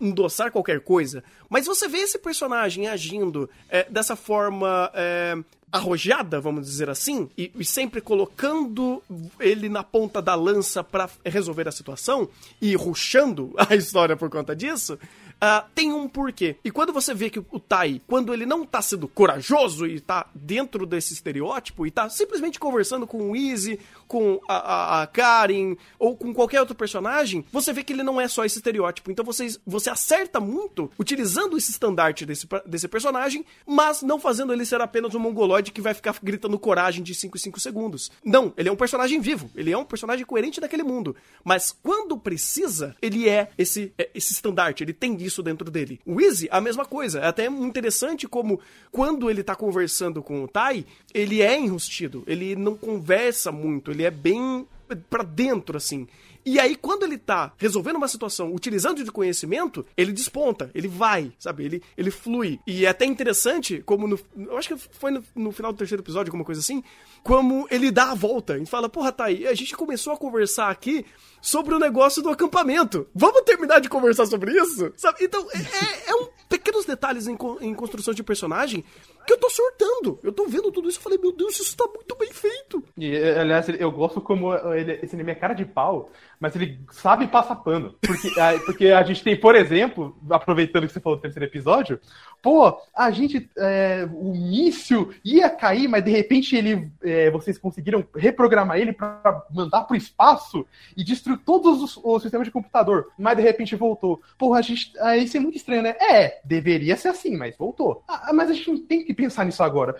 [0.00, 1.22] endossar qualquer coisa.
[1.48, 5.36] Mas você vê esse personagem agindo é, dessa forma é,
[5.70, 9.02] arrojada, vamos dizer assim, e, e, sempre colocando
[9.38, 12.28] ele na ponta da lança para resolver a situação
[12.60, 16.56] e ruxando a história por conta disso, uh, tem um porquê.
[16.64, 20.26] E quando você vê que o Tai, quando ele não tá sendo corajoso e tá
[20.34, 25.76] dentro desse estereótipo e tá simplesmente conversando com o Easy, com a, a, a Karen
[25.98, 29.10] ou com qualquer outro personagem, você vê que ele não é só esse estereótipo.
[29.10, 34.64] Então você, você acerta muito utilizando esse estandarte desse, desse personagem, mas não fazendo ele
[34.64, 38.10] ser apenas um mongoloide que vai ficar gritando coragem de 5 em 5 segundos.
[38.24, 41.14] Não, ele é um personagem vivo, ele é um personagem coerente daquele mundo.
[41.44, 46.00] Mas quando precisa, ele é esse, é, esse estandarte, ele tem isso dentro dele.
[46.04, 47.20] O Easy, a mesma coisa.
[47.20, 52.56] É até interessante como quando ele tá conversando com o Tai, ele é enrustido, ele
[52.56, 54.66] não conversa muito, ele é bem
[55.10, 56.06] para dentro assim.
[56.48, 61.32] E aí, quando ele tá resolvendo uma situação utilizando de conhecimento, ele desponta, ele vai,
[61.40, 61.64] sabe?
[61.64, 62.60] Ele, ele flui.
[62.64, 64.16] E é até interessante, como no.
[64.36, 66.84] Eu acho que foi no, no final do terceiro episódio, alguma coisa assim,
[67.24, 71.04] como ele dá a volta e fala: Porra, tá a gente começou a conversar aqui
[71.46, 73.06] sobre o negócio do acampamento.
[73.14, 74.92] Vamos terminar de conversar sobre isso?
[74.96, 75.18] Sabe?
[75.22, 78.84] Então, é, é, é um pequenos detalhes em, em construção de personagem
[79.26, 80.18] que eu tô surtando.
[80.22, 82.82] Eu tô vendo tudo isso e falei, meu Deus, isso tá muito bem feito.
[82.96, 87.26] E, aliás, eu gosto como ele, esse anime é cara de pau, mas ele sabe
[87.26, 87.94] passar pano.
[88.00, 88.30] Porque,
[88.66, 92.00] porque a gente tem, por exemplo, aproveitando que você falou do terceiro episódio,
[92.40, 93.50] pô, a gente.
[93.56, 96.90] É, o míssil ia cair, mas de repente ele.
[97.02, 100.64] É, vocês conseguiram reprogramar ele para mandar pro espaço
[100.96, 103.10] e destruir todos os, os, sistemas de computador.
[103.18, 104.20] Mas de repente voltou.
[104.38, 104.92] Porra, a gente.
[105.00, 105.96] Aí isso é muito estranho, né?
[106.00, 108.02] É, deveria ser assim, mas voltou.
[108.08, 109.96] Ah, mas a gente não tem que pensar nisso agora.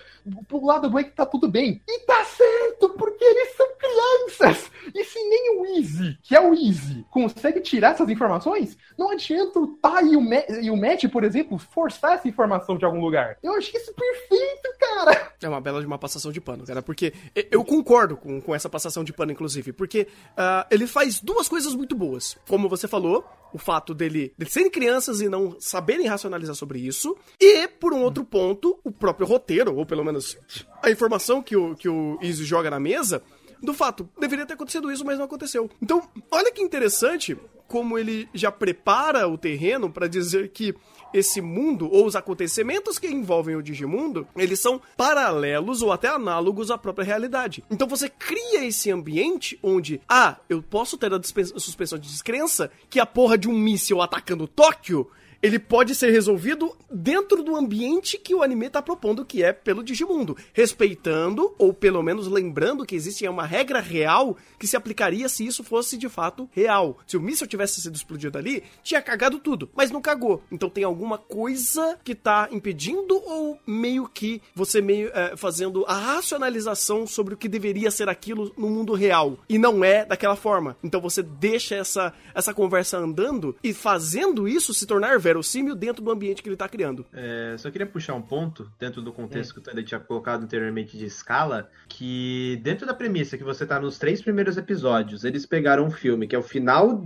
[0.49, 1.83] Pro lado do é que tá tudo bem.
[1.87, 4.71] E tá certo, porque eles são crianças.
[4.95, 9.59] E se nem o Easy, que é o Easy, consegue tirar essas informações, não adianta
[9.59, 10.23] o Tai e o,
[10.63, 13.37] e o Matt, por exemplo, forçar essa informação de algum lugar.
[13.43, 15.33] Eu acho isso perfeito, cara.
[15.43, 17.13] É uma bela de uma passação de pano, cara, porque
[17.51, 21.75] eu concordo com, com essa passação de pano, inclusive, porque uh, ele faz duas coisas
[21.75, 22.37] muito boas.
[22.49, 27.17] Como você falou, o fato dele, dele serem crianças e não saberem racionalizar sobre isso.
[27.41, 30.37] E, por um outro ponto, o próprio roteiro, ou pelo menos
[30.83, 33.23] a informação que o, que o Izzy joga na mesa,
[33.63, 35.71] do fato, deveria ter acontecido isso, mas não aconteceu.
[35.81, 40.75] Então, olha que interessante como ele já prepara o terreno para dizer que
[41.19, 46.71] esse mundo ou os acontecimentos que envolvem o Digimundo, eles são paralelos ou até análogos
[46.71, 47.65] à própria realidade.
[47.71, 53.01] Então você cria esse ambiente onde, ah, eu posso ter a, suspensão de descrença que
[53.01, 55.09] a porra de um míssil atacando Tóquio
[55.43, 59.83] ele pode ser resolvido dentro do ambiente que o anime tá propondo, que é pelo
[59.83, 65.47] Digimundo, respeitando ou pelo menos lembrando que existe uma regra real que se aplicaria se
[65.47, 66.99] isso fosse de fato real.
[67.07, 70.43] Se o míssil tivesse sido explodido ali, tinha cagado tudo, mas não cagou.
[70.51, 75.95] Então tem alguma coisa que tá impedindo ou meio que você meio é, fazendo a
[75.95, 80.77] racionalização sobre o que deveria ser aquilo no mundo real e não é daquela forma.
[80.83, 86.11] Então você deixa essa essa conversa andando e fazendo isso se tornar verossímil dentro do
[86.11, 87.05] ambiente que ele tá criando.
[87.13, 90.97] É, só queria puxar um ponto dentro do contexto que o Tanda tinha colocado anteriormente
[90.97, 95.85] de escala, que dentro da premissa que você tá nos três primeiros episódios, eles pegaram
[95.85, 97.05] um filme que é o final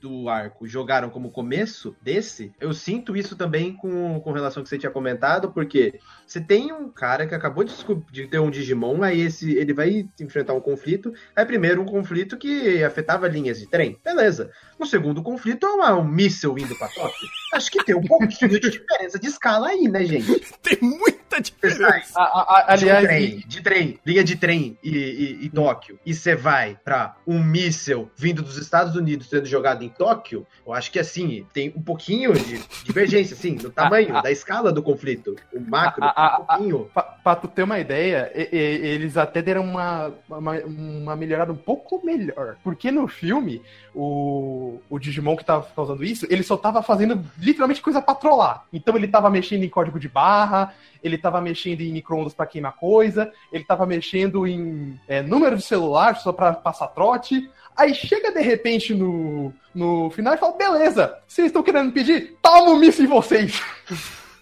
[0.00, 4.68] do arco, jogaram como começo desse, eu sinto isso também com, com relação ao que
[4.68, 7.72] você tinha comentado, porque você tem um cara que acabou de,
[8.12, 12.36] de ter um Digimon, aí esse, ele vai enfrentar um conflito, aí primeiro um conflito
[12.36, 14.50] que afetava linhas de trem, beleza.
[14.78, 17.28] O segundo conflito é uma- um míssil indo pra Tóquio.
[17.54, 20.24] Acho que tem um pouquinho de diferença de escala aí, né, gente?
[20.62, 22.18] Tem muita diferença.
[22.18, 25.50] A- a- a- de um aliás, trem, de trem, linha de trem e, e- e
[25.50, 30.46] Tóquio, e você vai pra um míssil vindo dos Estados Unidos sendo jogado em Tóquio,
[30.66, 34.72] eu acho que assim, tem um pouquinho de divergência, assim, no tamanho, a- da escala
[34.72, 35.36] do conflito.
[35.52, 36.90] O macro, a- a- um pouquinho.
[36.92, 41.52] Pra, pra tu ter uma ideia, e- e- eles até deram uma, uma, uma melhorada
[41.52, 42.56] um pouco melhor.
[42.62, 43.62] Porque no filme,
[43.94, 48.64] o, o Digimon que tava causando isso, ele só tava fazendo literalmente coisa pra trollar.
[48.72, 52.74] Então ele tava mexendo em código de barra, ele tava mexendo em micro-ondas pra queimar
[52.74, 57.50] coisa, ele tava mexendo em é, número de celular só pra passar trote.
[57.76, 62.36] Aí chega de repente no, no final e fala: beleza, vocês estão querendo pedir?
[62.40, 63.60] Toma o míssil em vocês!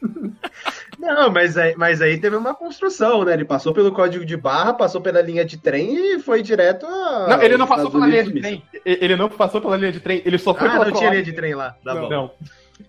[0.99, 3.33] Não, mas aí, mas aí teve uma construção, né?
[3.33, 7.27] Ele passou pelo código de barra, passou pela linha de trem e foi direto a.
[7.29, 8.63] Não, ele não passou Estados pela linha de trem.
[8.85, 11.23] Ele não passou pela linha de trem, ele só foi Ah, pela não tinha linha
[11.23, 11.77] de trem lá.
[11.85, 12.09] Tá não, bom.
[12.09, 12.31] não.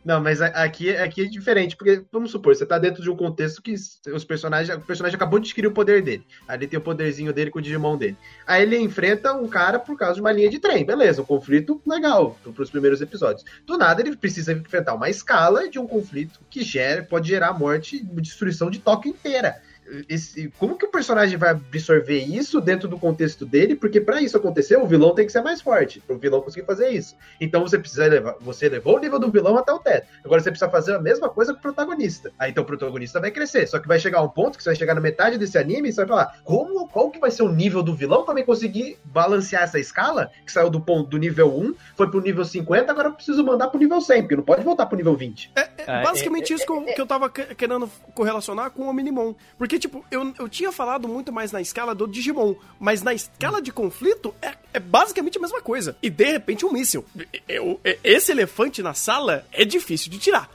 [0.04, 3.62] Não, mas aqui, aqui é diferente, porque, vamos supor, você tá dentro de um contexto
[3.62, 6.26] que os personagens, o personagem acabou de adquirir o poder dele.
[6.50, 8.18] Ele tem o poderzinho dele com o Digimon dele.
[8.46, 10.86] Aí ele enfrenta um cara por causa de uma linha de trem.
[10.86, 13.46] Beleza, um conflito legal pros primeiros episódios.
[13.66, 17.98] Do nada ele precisa enfrentar uma escala de um conflito que gera, pode gerar morte
[17.98, 19.62] e destruição de Tóquio inteira.
[20.10, 23.76] Esse- como que o personagem vai absorver isso dentro do contexto dele?
[23.76, 26.00] Porque pra isso acontecer, o vilão tem que ser mais forte.
[26.00, 27.16] Para o vilão conseguir fazer isso.
[27.40, 28.36] Então você precisa levar.
[28.42, 30.08] Você levou o nível do vilão até o teto.
[30.24, 32.32] Agora você precisa fazer a mesma coisa com o protagonista.
[32.40, 33.68] Aí então o protagonista vai crescer.
[33.68, 35.92] Só que vai chegar um ponto que você vai chegar na metade desse anime e
[35.94, 38.98] você vai falar: como, qual que vai ser o nível do vilão pra mim conseguir
[39.06, 40.32] balancear essa escala?
[40.46, 43.68] Que saiu do ponto do nível 1, foi pro nível 50, agora eu preciso mandar
[43.68, 45.52] pro nível 100, porque não pode voltar pro nível 20.
[45.56, 49.34] É, é basicamente isso que eu, que eu tava que- querendo correlacionar com o Minimon.
[49.58, 53.62] Porque, tipo, eu, eu tinha falado muito mais na escala do Digimon, mas na escala
[53.62, 55.96] de conflito é, é basicamente a mesma coisa.
[56.02, 57.06] E de repente um míssil.
[57.48, 60.50] Eu- esse elefante na sala é difícil de tirar.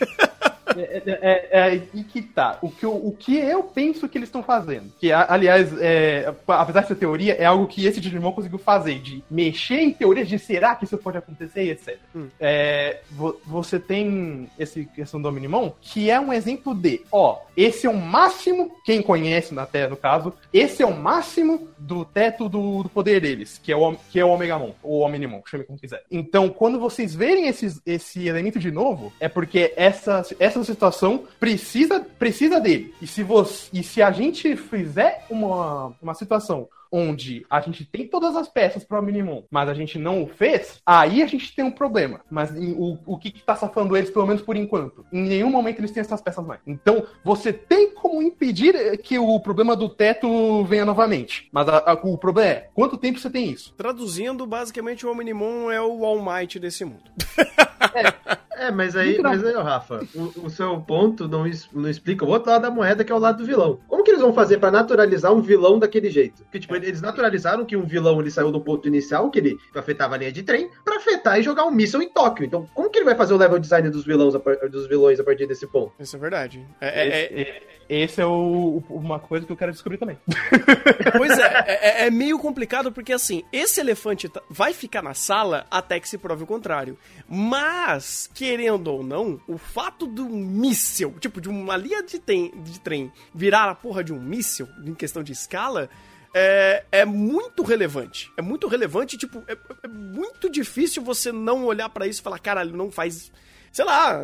[0.76, 2.58] É, é, é, é aí que tá.
[2.62, 4.92] O que, eu, o que eu penso que eles estão fazendo.
[4.98, 9.80] Que, aliás, é, apesar dessa teoria, é algo que esse Digimon conseguiu fazer, de mexer
[9.80, 11.98] em teorias de será que isso pode acontecer e etc.
[12.14, 12.28] Hum.
[12.40, 17.86] É, vo- você tem esse questão do Minimon, que é um exemplo de, ó, esse
[17.86, 22.48] é o máximo, quem conhece na Terra, no caso, esse é o máximo do teto
[22.48, 25.78] do, do poder deles, que é o, que é o Omegamon, ou Omnimon, chame como
[25.78, 26.02] quiser.
[26.10, 30.24] Então, quando vocês verem esses, esse elemento de novo, é porque essa,
[30.62, 32.94] essa situação precisa, precisa dele.
[33.02, 38.06] E se, você, e se a gente fizer uma, uma situação onde a gente tem
[38.06, 41.56] todas as peças para o Minimum, mas a gente não o fez, aí a gente
[41.56, 42.20] tem um problema.
[42.30, 45.02] Mas em- o, o que, que tá safando eles, pelo menos por enquanto?
[45.10, 46.60] Em nenhum momento eles têm essas peças mais.
[46.66, 51.48] Então, você tem como impedir que o problema do teto venha novamente.
[51.50, 53.72] Mas a- a- o problema é, quanto tempo você tem isso?
[53.74, 57.10] Traduzindo, basicamente o Minimon é o All Might desse mundo.
[57.94, 58.36] É,
[58.70, 59.32] mas aí, Literal.
[59.32, 63.04] mas aí, Rafa, o, o seu ponto não, não explica o outro lado da moeda,
[63.04, 63.80] que é o lado do vilão.
[63.88, 66.42] Como que eles vão fazer pra naturalizar um vilão daquele jeito?
[66.44, 70.14] Porque, tipo, eles naturalizaram que um vilão ele saiu do ponto inicial, que ele afetava
[70.14, 72.44] a linha de trem, pra afetar e jogar um míssil em Tóquio.
[72.44, 74.34] Então, como que ele vai fazer o level design dos vilões
[74.70, 75.92] dos vilões a partir desse ponto?
[75.98, 76.66] Isso é verdade.
[76.80, 77.62] É- é- é- Esse, é-
[78.04, 80.18] esse é o- o- uma coisa que eu quero descobrir também.
[81.16, 85.66] Pois é, é, é meio complicado porque assim, esse elefante tá- vai ficar na sala
[85.70, 86.96] até que se prove o contrário.
[87.28, 93.10] Mas, querendo ou não, o fato um míssil, tipo, de uma linha de, de trem
[93.34, 95.88] virar a porra de um míssil, em questão de escala,
[96.34, 98.30] é, é muito relevante.
[98.36, 102.38] É muito relevante, tipo, é, é muito difícil você não olhar pra isso e falar,
[102.40, 103.32] caralho, não faz.
[103.72, 104.20] Sei lá,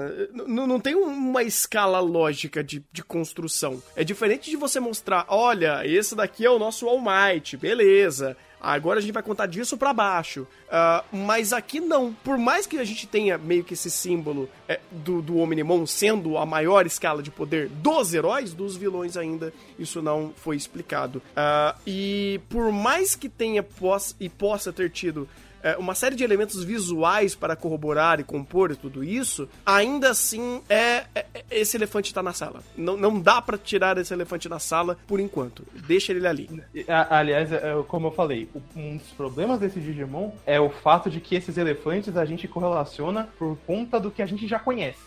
[0.47, 3.83] não tem uma escala lógica de, de construção.
[3.97, 8.37] É diferente de você mostrar, olha, esse daqui é o nosso All Might, beleza.
[8.61, 10.47] Agora a gente vai contar disso pra baixo.
[10.71, 12.13] Ah, mas aqui não.
[12.13, 16.37] Por mais que a gente tenha meio que esse símbolo é, do, do Omnimon sendo
[16.37, 21.23] a maior escala de poder dos heróis, dos vilões ainda, isso não foi explicado.
[21.37, 25.29] Ah, e por mais que tenha poss e possa ter tido
[25.63, 30.61] é, uma série de elementos visuais para corroborar e compor e tudo isso, ainda assim
[30.69, 32.63] é, é- é- esse elefante tá na sala.
[32.77, 35.65] Não, não dá pra tirar esse elefante da sala por enquanto.
[35.87, 36.49] Deixa ele ali.
[37.11, 41.21] Aliás, é, é, como eu falei, um dos problemas desse Digimon é o fato de
[41.21, 44.99] que esses elefantes a gente correlaciona por conta do que a gente já conhece.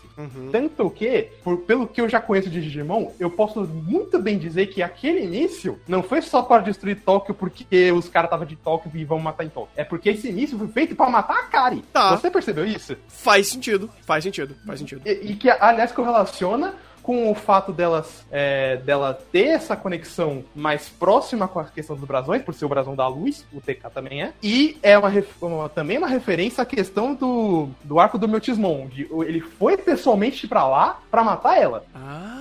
[0.50, 4.66] Tanto que, por- pelo que eu já conheço de Digimon, eu posso muito bem dizer
[4.66, 8.90] que aquele início não foi só para destruir Tóquio porque os caras estavam de Tóquio
[8.94, 9.70] e vão matar em Tóquio.
[9.76, 11.82] É porque esse início foi feito para matar a Kari.
[11.92, 12.16] Tá.
[12.16, 12.96] Você percebeu isso?
[13.08, 15.02] Faz sentido, faz sentido, faz sentido.
[15.06, 20.88] E, e que, aliás, correlaciona com o fato delas é, dela ter essa conexão mais
[20.88, 24.22] próxima com a questão dos brasões, por ser o brasão da luz, o TK também
[24.22, 24.32] é.
[24.40, 28.86] E é uma, uma- também uma referência à questão do, do arco do Meltismon.
[28.86, 31.84] De, ele foi pessoalmente pra lá pra matar ela.
[31.94, 32.38] Ah,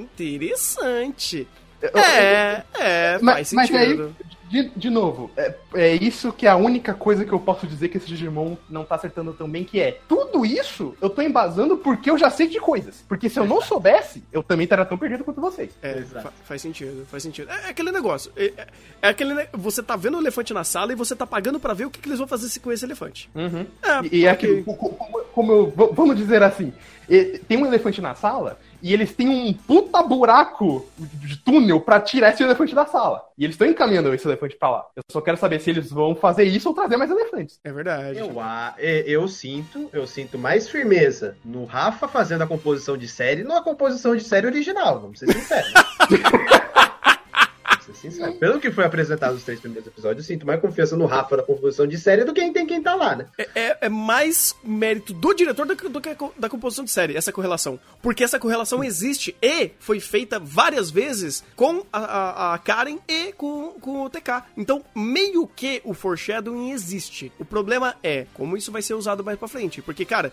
[0.00, 1.46] interessante.
[1.82, 4.16] É, é, Mas, faz mas aí, sentido.
[4.48, 7.88] De, de novo, é, é isso que é a única coisa que eu posso dizer
[7.88, 11.76] que esse Digimon não tá acertando tão bem, que é tudo isso eu tô embasando
[11.78, 13.04] porque eu já sei de coisas.
[13.08, 15.70] Porque se eu não soubesse, eu também estaria tão perdido quanto vocês.
[15.82, 17.50] É, fa- faz sentido, faz sentido.
[17.50, 18.30] É, é aquele negócio.
[18.36, 18.66] É, é-
[19.02, 19.34] é aquele.
[19.34, 21.90] ne- Você tá vendo o elefante na sala e você tá pagando pra ver o
[21.90, 23.28] que, que eles vão fazer com esse elefante.
[23.82, 26.72] É, E, e é aquilo, co- co- como, como eu, vamos dizer assim,
[27.48, 32.30] tem um elefante na sala e eles têm um puta buraco de túnel pra tirar
[32.32, 33.22] esse elefante da sala.
[33.38, 34.86] E eles estão encaminhando esse elefante pra lá.
[34.94, 37.58] Eu só quero saber se eles vão fazer isso ou trazer mais elefantes.
[37.64, 38.18] É verdade.
[38.18, 43.42] Eu, a- eu sinto, eu sinto mais firmeza no Rafa fazendo a composição de série
[43.44, 45.72] na composição de série original, vamos ser sinceros.
[47.94, 48.36] Sinceros.
[48.36, 51.42] Pelo que foi apresentado nos três primeiros episódios, eu sinto mais confiança no Rafa na
[51.42, 53.26] composição de série do que em quem tá lá, né?
[53.38, 57.16] É, é- é mais mérito do diretor do que, do que da composição de série,
[57.16, 57.78] essa correlação.
[58.02, 63.32] Porque essa correlação existe e foi feita várias vezes com a, a- a Karen e
[63.32, 64.42] com, com o TK.
[64.56, 67.30] Então, meio que o foreshadowing existe.
[67.38, 69.82] O problema é como isso vai ser usado mais pra frente.
[69.82, 70.32] Porque, cara,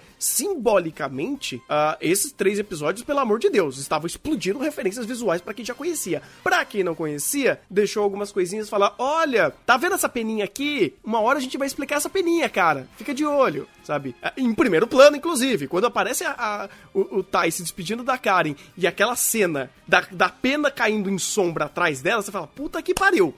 [0.64, 5.66] simbolicamente, ah, esses três episódios, pelo amor de Deus, estavam explodindo referências visuais pra quem
[5.66, 6.22] já conhecia.
[6.44, 10.94] Pra quem não conhecia, deixou algumas coisinhas falar: olha, tá vendo essa peninha aqui?
[11.04, 12.88] Uma hora a gente vai explicar essa peninha, cara.
[12.98, 14.16] Fica de olho, sabe?
[14.22, 18.56] Ah, Em primeiro plano, inclusive, quando aparece a, a- o, o se despedindo da Karen
[18.78, 22.94] e aquela cena da, da pena caindo em sombra atrás dela, você fala: puta que
[22.94, 23.34] pariu.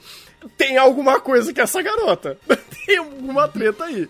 [0.57, 2.37] Tem alguma coisa que essa garota.
[2.85, 4.07] Tem alguma treta aí.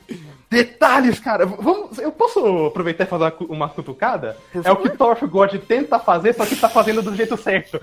[0.49, 1.45] Detalhes, cara.
[1.45, 4.37] Vamos, eu posso aproveitar e fazer uma cu- uma cutucada?
[4.63, 7.79] É o que Thorf God tenta fazer, só que tá fazendo do jeito certo.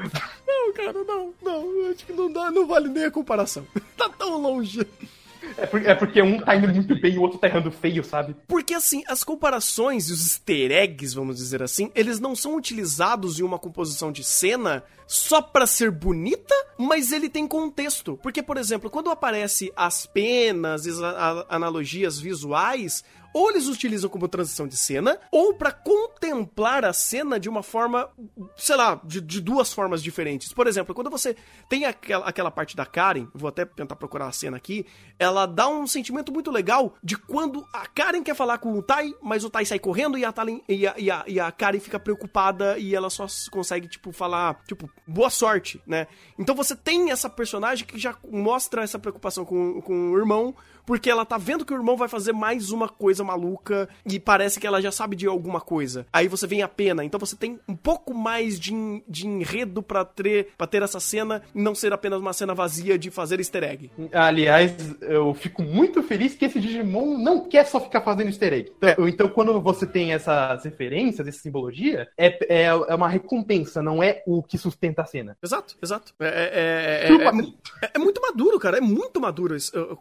[0.46, 1.90] Não, cara, não, não.
[1.90, 3.66] Acho que não dá, não vale nem a comparação.
[3.96, 4.87] Tá tão longe.
[5.59, 8.03] É, por- é porque um tá indo muito bem e o outro tá errando feio,
[8.05, 8.35] sabe?
[8.48, 13.38] Porque assim, as comparações e os easter eggs, vamos dizer assim, eles não são utilizados
[13.38, 18.18] em uma composição de cena só pra ser bonita, mas ele tem contexto.
[18.22, 24.66] Porque, por exemplo, quando aparece as penas, as analogias visuais, ou eles utilizam como transição
[24.66, 28.09] de cena, ou pra contemplar a cena de uma forma,
[28.57, 30.53] sei lá, de, de duas formas diferentes.
[30.53, 31.37] Por exemplo, quando você
[31.68, 34.87] tem aquela, aquela parte da Karen, vou até tentar procurar a cena aqui,
[35.18, 39.14] ela dá um sentimento muito legal de quando a Karen quer falar com o Tai,
[39.22, 40.35] mas o Tai sai correndo e a,
[40.68, 44.62] e a, e a, e a Karen fica preocupada e ela só consegue, tipo, falar,
[44.66, 46.07] tipo, boa sorte, né?
[46.38, 50.55] Então você tem essa personagem que já mostra essa preocupação com, com o irmão,
[50.87, 54.59] porque ela tá vendo que o irmão vai fazer mais uma coisa maluca e parece
[54.61, 56.07] que ela já sabe de alguma coisa.
[56.12, 58.73] Aí você vem a pena, então você tem um pouco mais de,
[59.09, 62.99] de enredo pra ter, pra ter essa cena e não ser apenas uma cena vazia
[62.99, 63.90] de fazer easter egg.
[64.12, 68.73] Aliás, eu fico muito feliz que esse Digimon não quer só ficar fazendo easter egg.
[68.83, 74.03] Então, então, quando você tem essas referências, essa simbologia, é, é, é uma recompensa, não
[74.03, 75.37] é o que sustenta a cena.
[75.42, 76.12] Exato, exato.
[76.18, 77.12] É, é- é-
[77.83, 78.79] é- é- muito maduro, cara.
[78.79, 79.57] É muito maduro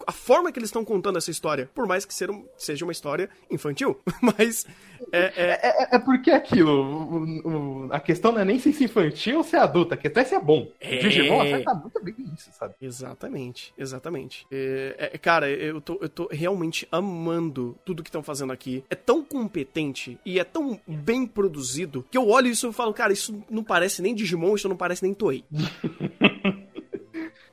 [0.08, 1.70] a forma que eles estão contando essa história.
[1.76, 4.00] Por mais que seja uma história infantil.
[4.22, 4.66] Mas
[5.12, 6.72] é, é- É, é- é porque é aquilo.
[6.72, 7.48] o-
[7.88, 10.22] o- a questão não é nem se é infantil ou se é adulta, a questão
[10.22, 10.68] é se é bom.
[10.80, 10.98] É.
[10.98, 12.74] Digimon acerta muito bem isso, sabe?
[12.82, 14.46] Exatamente, exatamente.
[14.52, 18.84] É, é, cara, eu tô, eu tô realmente amando tudo que estão fazendo aqui.
[18.90, 23.12] É tão competente e é tão bem produzido que eu olho isso e falo, cara,
[23.14, 25.44] isso não parece nem Digimon, isso não parece nem Toei.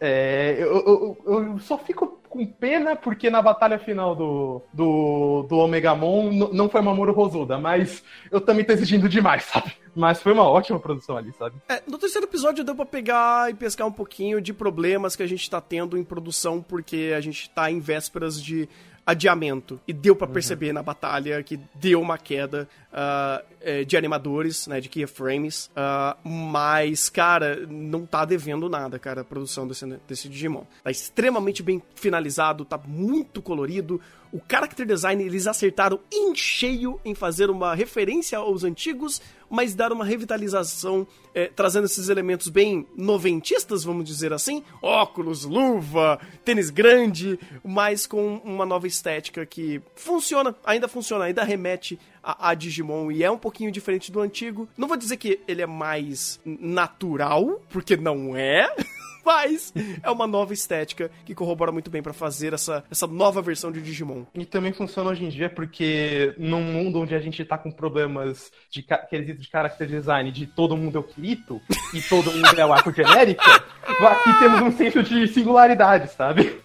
[0.00, 5.56] É, eu- eu- eu só fico com pena porque na batalha final do, do, do
[5.58, 9.72] Omegamon n- não foi Mamoru Hosoda, mas eu também tô exigindo demais, sabe?
[9.96, 11.56] Mas foi uma ótima produção ali, sabe?
[11.68, 15.26] É, no terceiro episódio deu pra pegar e pescar um pouquinho de problemas que a
[15.26, 18.68] gente tá tendo em produção, porque a gente tá em vésperas de
[19.08, 19.80] adiamento.
[19.88, 22.68] E deu pra perceber na batalha que deu uma queda
[23.62, 25.70] é, de animadores, né, de keyframes.
[25.74, 30.64] ah, mas, cara, não tá devendo nada, cara, a produção desse, desse Digimon.
[30.84, 33.98] Tá extremamente bem finalizado, tá muito colorido.
[34.30, 39.92] O character design eles acertaram em cheio em fazer uma referência aos antigos, mas dar
[39.92, 44.62] uma revitalização, eh, trazendo esses elementos bem noventistas, vamos dizer assim.
[44.82, 51.98] Óculos, luva, tênis grande, mas com uma nova estética que funciona, ainda funciona, ainda remete
[52.22, 54.68] a, a Digimon e é um pouquinho diferente do antigo.
[54.76, 58.68] Não vou dizer que ele é mais natural, porque não é.
[59.24, 63.70] Mas é uma nova estética que corrobora muito bem pra fazer essa, essa nova versão
[63.70, 64.24] de Digimon.
[64.34, 68.50] E também funciona hoje em dia porque num mundo onde a gente tá com problemas
[68.70, 71.60] de, de character design de todo mundo é o Kirito
[71.94, 76.60] e todo mundo é o arco genérico, aqui temos um senso de singularidade, sabe?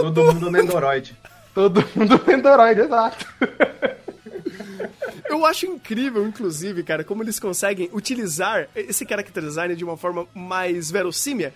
[0.00, 1.16] Todo mundo Nendoroid.
[1.54, 3.26] Todo mundo Android, exato.
[5.28, 10.26] Eu acho incrível, inclusive, cara, como eles conseguem utilizar esse character design de uma forma
[10.34, 11.52] mais verossímil.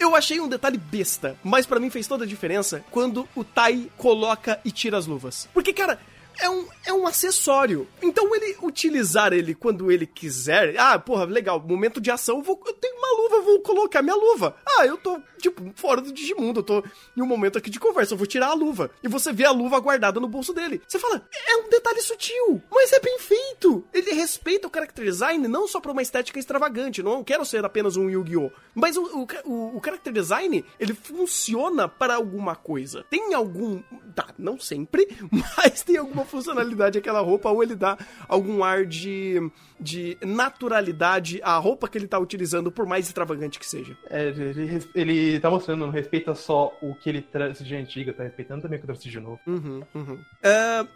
[0.00, 3.90] Eu achei um detalhe besta, mas pra mim fez toda a diferença quando o Tai
[3.96, 5.48] coloca e tira as luvas.
[5.52, 5.98] Porque, cara,
[6.40, 7.86] é um, é um acessório.
[8.00, 10.78] Então ele utilizar ele quando ele quiser.
[10.78, 14.14] Ah, porra, legal, momento de ação, eu, vou, eu tenho uma luva, vou colocar minha
[14.14, 14.56] luva.
[14.66, 16.84] Ah, eu tô, tipo, fora do Digimundo, eu tô
[17.16, 18.90] em um momento aqui de conversa, eu vou tirar a luva.
[19.02, 20.80] E você vê a luva guardada no bolso dele.
[20.86, 23.84] Você fala, é um detalhe sutil, mas é bem feito.
[23.92, 27.96] Ele respeita o character design não só pra uma estética extravagante, não quero ser apenas
[27.96, 28.50] um Yu-Gi-Oh!
[28.74, 33.04] Mas o, o, o, character design, ele funciona para alguma coisa.
[33.10, 33.82] Tem algum.
[34.14, 37.96] Tá, não sempre, mas tem alguma funcionalidade aquela roupa, ou ele dá
[38.28, 39.40] algum ar de,
[39.80, 43.96] de naturalidade à roupa que ele tá utilizando, por mais extravagante que seja.
[44.10, 44.88] É, ele, res-
[45.28, 47.22] ele tá mostrando, não respeita só o que ele
[47.64, 49.40] de antiga, tá respeitando também o que de novo.
[49.46, 50.18] Uhum, uhum.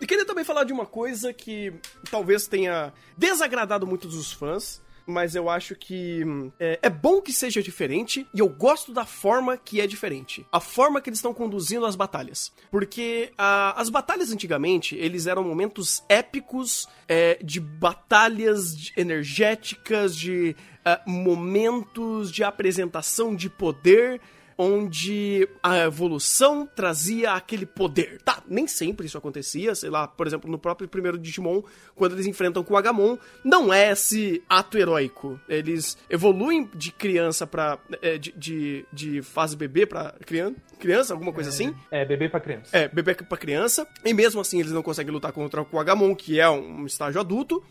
[0.01, 1.73] E queria também falar de uma coisa que
[2.11, 4.83] talvez tenha desagradado muitos dos fãs.
[5.07, 9.05] Mas eu acho que hum, é, é bom que seja diferente e eu gosto da
[9.05, 10.47] forma que é diferente.
[10.53, 12.53] A forma que eles estão conduzindo as batalhas.
[12.71, 21.01] Porque ah, as batalhas antigamente, eles eram momentos épicos é, de batalhas energéticas, de ah,
[21.07, 24.21] momentos de apresentação de poder
[24.63, 28.21] onde a evolução trazia aquele poder.
[28.23, 31.63] Tá, nem sempre isso acontecia, sei lá, por exemplo, no próprio primeiro Digimon,
[31.95, 35.41] quando eles enfrentam com o Agamon, não é esse ato heróico.
[35.49, 37.79] Eles evoluem de criança pra.
[38.01, 41.75] é, de, de, de fase bebê pra criança, criança, alguma coisa assim.
[41.91, 42.77] É, bebê pra criança.
[42.77, 43.87] É, bebê pra criança.
[44.05, 47.63] E mesmo assim eles não conseguem lutar contra o Kuagamon, que é um estágio adulto.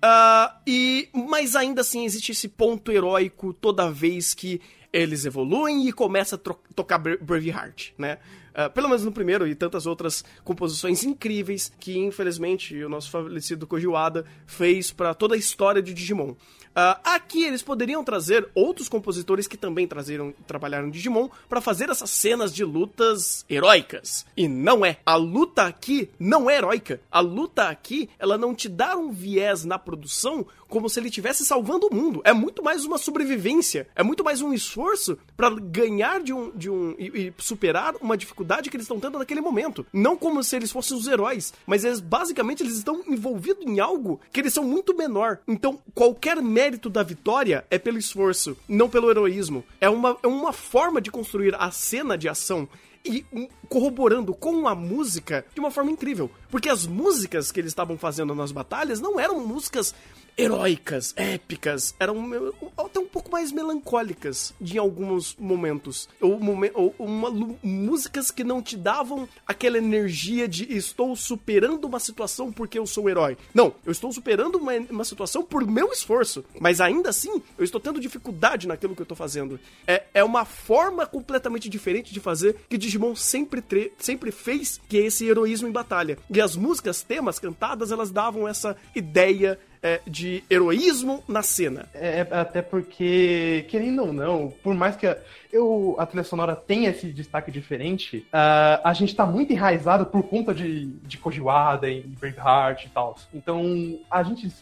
[0.00, 4.60] Ah, e Mas ainda assim existe esse ponto heróico toda vez que
[4.92, 6.38] eles evoluem e começa a
[6.74, 8.18] tocar Bra- Braveheart, né?
[8.54, 13.66] Ah, pelo menos no primeiro e tantas outras composições incríveis que infelizmente o nosso falecido
[13.66, 16.34] Koji Wada fez pra toda a história de Digimon.
[16.74, 22.10] Ah, aqui eles poderiam trazer outros compositores que também trazeram, trabalharam Digimon pra fazer essas
[22.10, 24.26] cenas de lutas heróicas.
[24.36, 24.98] E não é.
[25.04, 27.00] A luta aqui não é heróica.
[27.10, 31.44] A luta aqui, ela não te dá um viés na produção como se ele estivesse
[31.44, 32.20] salvando o mundo.
[32.24, 33.88] É muito mais uma sobrevivência.
[33.96, 36.50] É muito mais um esforço pra ganhar de um.
[36.50, 39.86] De um e, e superar uma dificuldade que eles estão tendo naquele momento.
[39.92, 44.20] Não como se eles fossem os heróis, mas eles basicamente eles estão envolvidos em algo
[44.32, 45.38] que eles são muito menor.
[45.48, 49.64] Então, qualquer mérito da vitória é pelo esforço, não pelo heroísmo.
[49.80, 52.68] É uma, é uma forma de construir a cena de ação
[53.04, 53.24] e
[53.68, 56.30] corroborando com a música de uma forma incrível.
[56.50, 59.94] Porque as músicas que eles estavam fazendo nas batalhas não eram músicas
[60.38, 66.08] heróicas, épicas, eram até um pouco mais melancólicas de alguns momentos.
[66.20, 67.28] Ou, momen- ou uma,
[67.62, 73.04] músicas que não te davam aquela energia de estou superando uma situação porque eu sou
[73.04, 73.36] o herói.
[73.52, 76.44] Não, eu estou superando uma, uma situação por meu esforço.
[76.60, 79.58] Mas ainda assim, eu estou tendo dificuldade naquilo que eu estou fazendo.
[79.86, 85.06] É, é uma forma completamente diferente de fazer que Digimon sempre, sempre fez, que é
[85.06, 86.16] esse heroísmo em batalha.
[86.30, 91.86] E as músicas, temas cantadas, elas davam essa ideia é, de heroísmo na cena.
[91.94, 95.16] É, é até porque, querendo ou não, por mais que a,
[95.52, 100.22] eu, a trilha sonora tenha esse destaque diferente, ah, a gente tá muito enraizado por
[100.22, 103.16] conta de, de Kojiwada e Braveheart e tal.
[103.32, 104.52] Então, a gente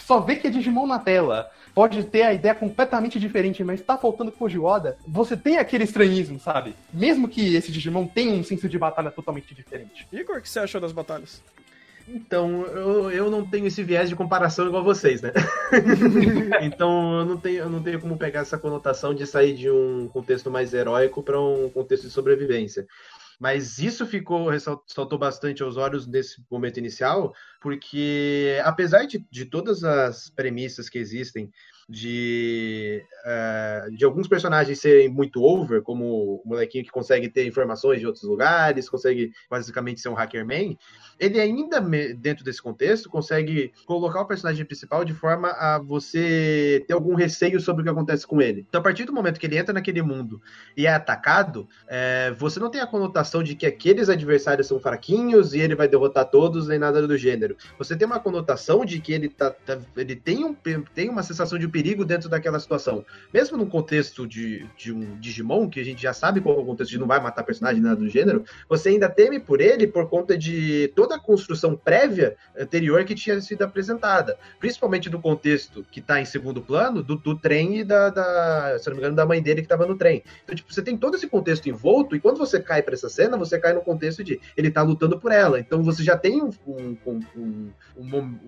[0.00, 1.50] só vê que é Digimon na tela.
[1.74, 4.98] Pode ter a ideia completamente diferente, mas tá faltando Koji Oda.
[5.06, 6.74] Você tem aquele estranhismo, sabe?
[6.92, 10.06] Mesmo que esse Digimon tenha um senso de batalha totalmente diferente.
[10.12, 11.42] Igor, o que você achou das batalhas?
[12.08, 15.32] Então, eu, eu não tenho esse viés de comparação igual vocês, né?
[16.62, 20.08] então, eu não, tenho, eu não tenho como pegar essa conotação de sair de um
[20.08, 22.86] contexto mais heróico para um contexto de sobrevivência.
[23.38, 29.84] Mas isso ficou, ressaltou bastante aos olhos nesse momento inicial, porque apesar de, de todas
[29.84, 31.50] as premissas que existem
[31.88, 38.00] de, uh, de alguns personagens serem muito over, como o molequinho que consegue ter informações
[38.00, 40.78] de outros lugares, consegue basicamente ser um hackerman,
[41.18, 41.80] ele ainda,
[42.16, 47.60] dentro desse contexto, consegue colocar o personagem principal de forma a você ter algum receio
[47.60, 48.64] sobre o que acontece com ele.
[48.68, 50.40] Então, a partir do momento que ele entra naquele mundo
[50.76, 55.54] e é atacado, é, você não tem a conotação de que aqueles adversários são fraquinhos
[55.54, 57.51] e ele vai derrotar todos, nem nada do gênero.
[57.78, 61.58] Você tem uma conotação de que ele, tá, tá ele tem, um, tem uma sensação
[61.58, 63.04] de perigo dentro daquela situação.
[63.32, 66.64] Mesmo num contexto de, de um Digimon, que a gente já sabe qual é o
[66.64, 70.08] contexto de não vai matar personagem, nada do gênero, você ainda teme por ele por
[70.08, 74.38] conta de toda a construção prévia anterior que tinha sido apresentada.
[74.58, 78.88] Principalmente do contexto que está em segundo plano, do, do trem e da, da, se
[78.88, 80.22] não me engano, da mãe dele que estava no trem.
[80.44, 83.36] Então, tipo, você tem todo esse contexto envolto, e quando você cai para essa cena,
[83.36, 85.58] você cai no contexto de ele tá lutando por ela.
[85.58, 88.38] Então você já tem um, um, um, um,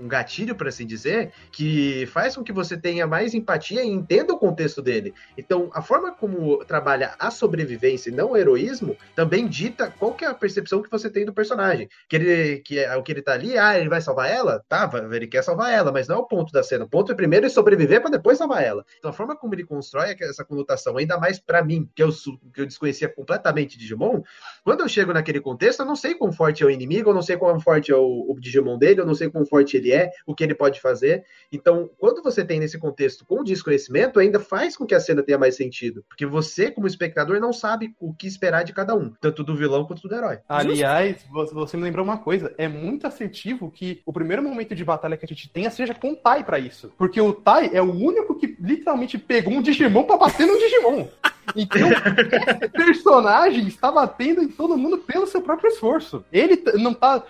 [0.00, 4.32] um gatilho, por assim dizer, que faz com que você tenha mais empatia e entenda
[4.32, 5.14] o contexto dele.
[5.36, 10.24] Então, a forma como trabalha a sobrevivência e não o heroísmo também dita qual que
[10.24, 11.88] é a percepção que você tem do personagem.
[12.08, 14.64] Que ele que é o que ele tá ali, ah, ele vai salvar ela?
[14.68, 16.84] Tá, ele quer salvar ela, mas não é o ponto da cena.
[16.84, 18.84] O ponto é primeiro ele sobreviver para depois salvar ela.
[18.98, 22.10] Então, a forma como ele constrói essa conotação, ainda mais para mim, que eu,
[22.52, 24.22] que eu desconhecia completamente Digimon,
[24.64, 27.22] quando eu chego naquele contexto, eu não sei quão forte é o inimigo, eu não
[27.22, 30.10] sei quão forte é o, o Digimon dele, eu não sei quão forte ele é,
[30.26, 31.24] o que ele pode fazer.
[31.50, 35.38] Então, quando você tem nesse contexto com desconhecimento, ainda faz com que a cena tenha
[35.38, 36.04] mais sentido.
[36.08, 39.84] Porque você, como espectador, não sabe o que esperar de cada um, tanto do vilão
[39.84, 40.38] quanto do herói.
[40.48, 45.16] Aliás, você me lembrou uma coisa: é muito assertivo que o primeiro momento de batalha
[45.16, 46.92] que a gente tenha seja com o Tai para isso.
[46.98, 51.08] Porque o Tai é o único que literalmente pegou um Digimon pra bater no Digimon.
[51.54, 56.24] Então, esse personagem está batendo em todo mundo pelo seu próprio esforço.
[56.32, 57.22] Ele não tá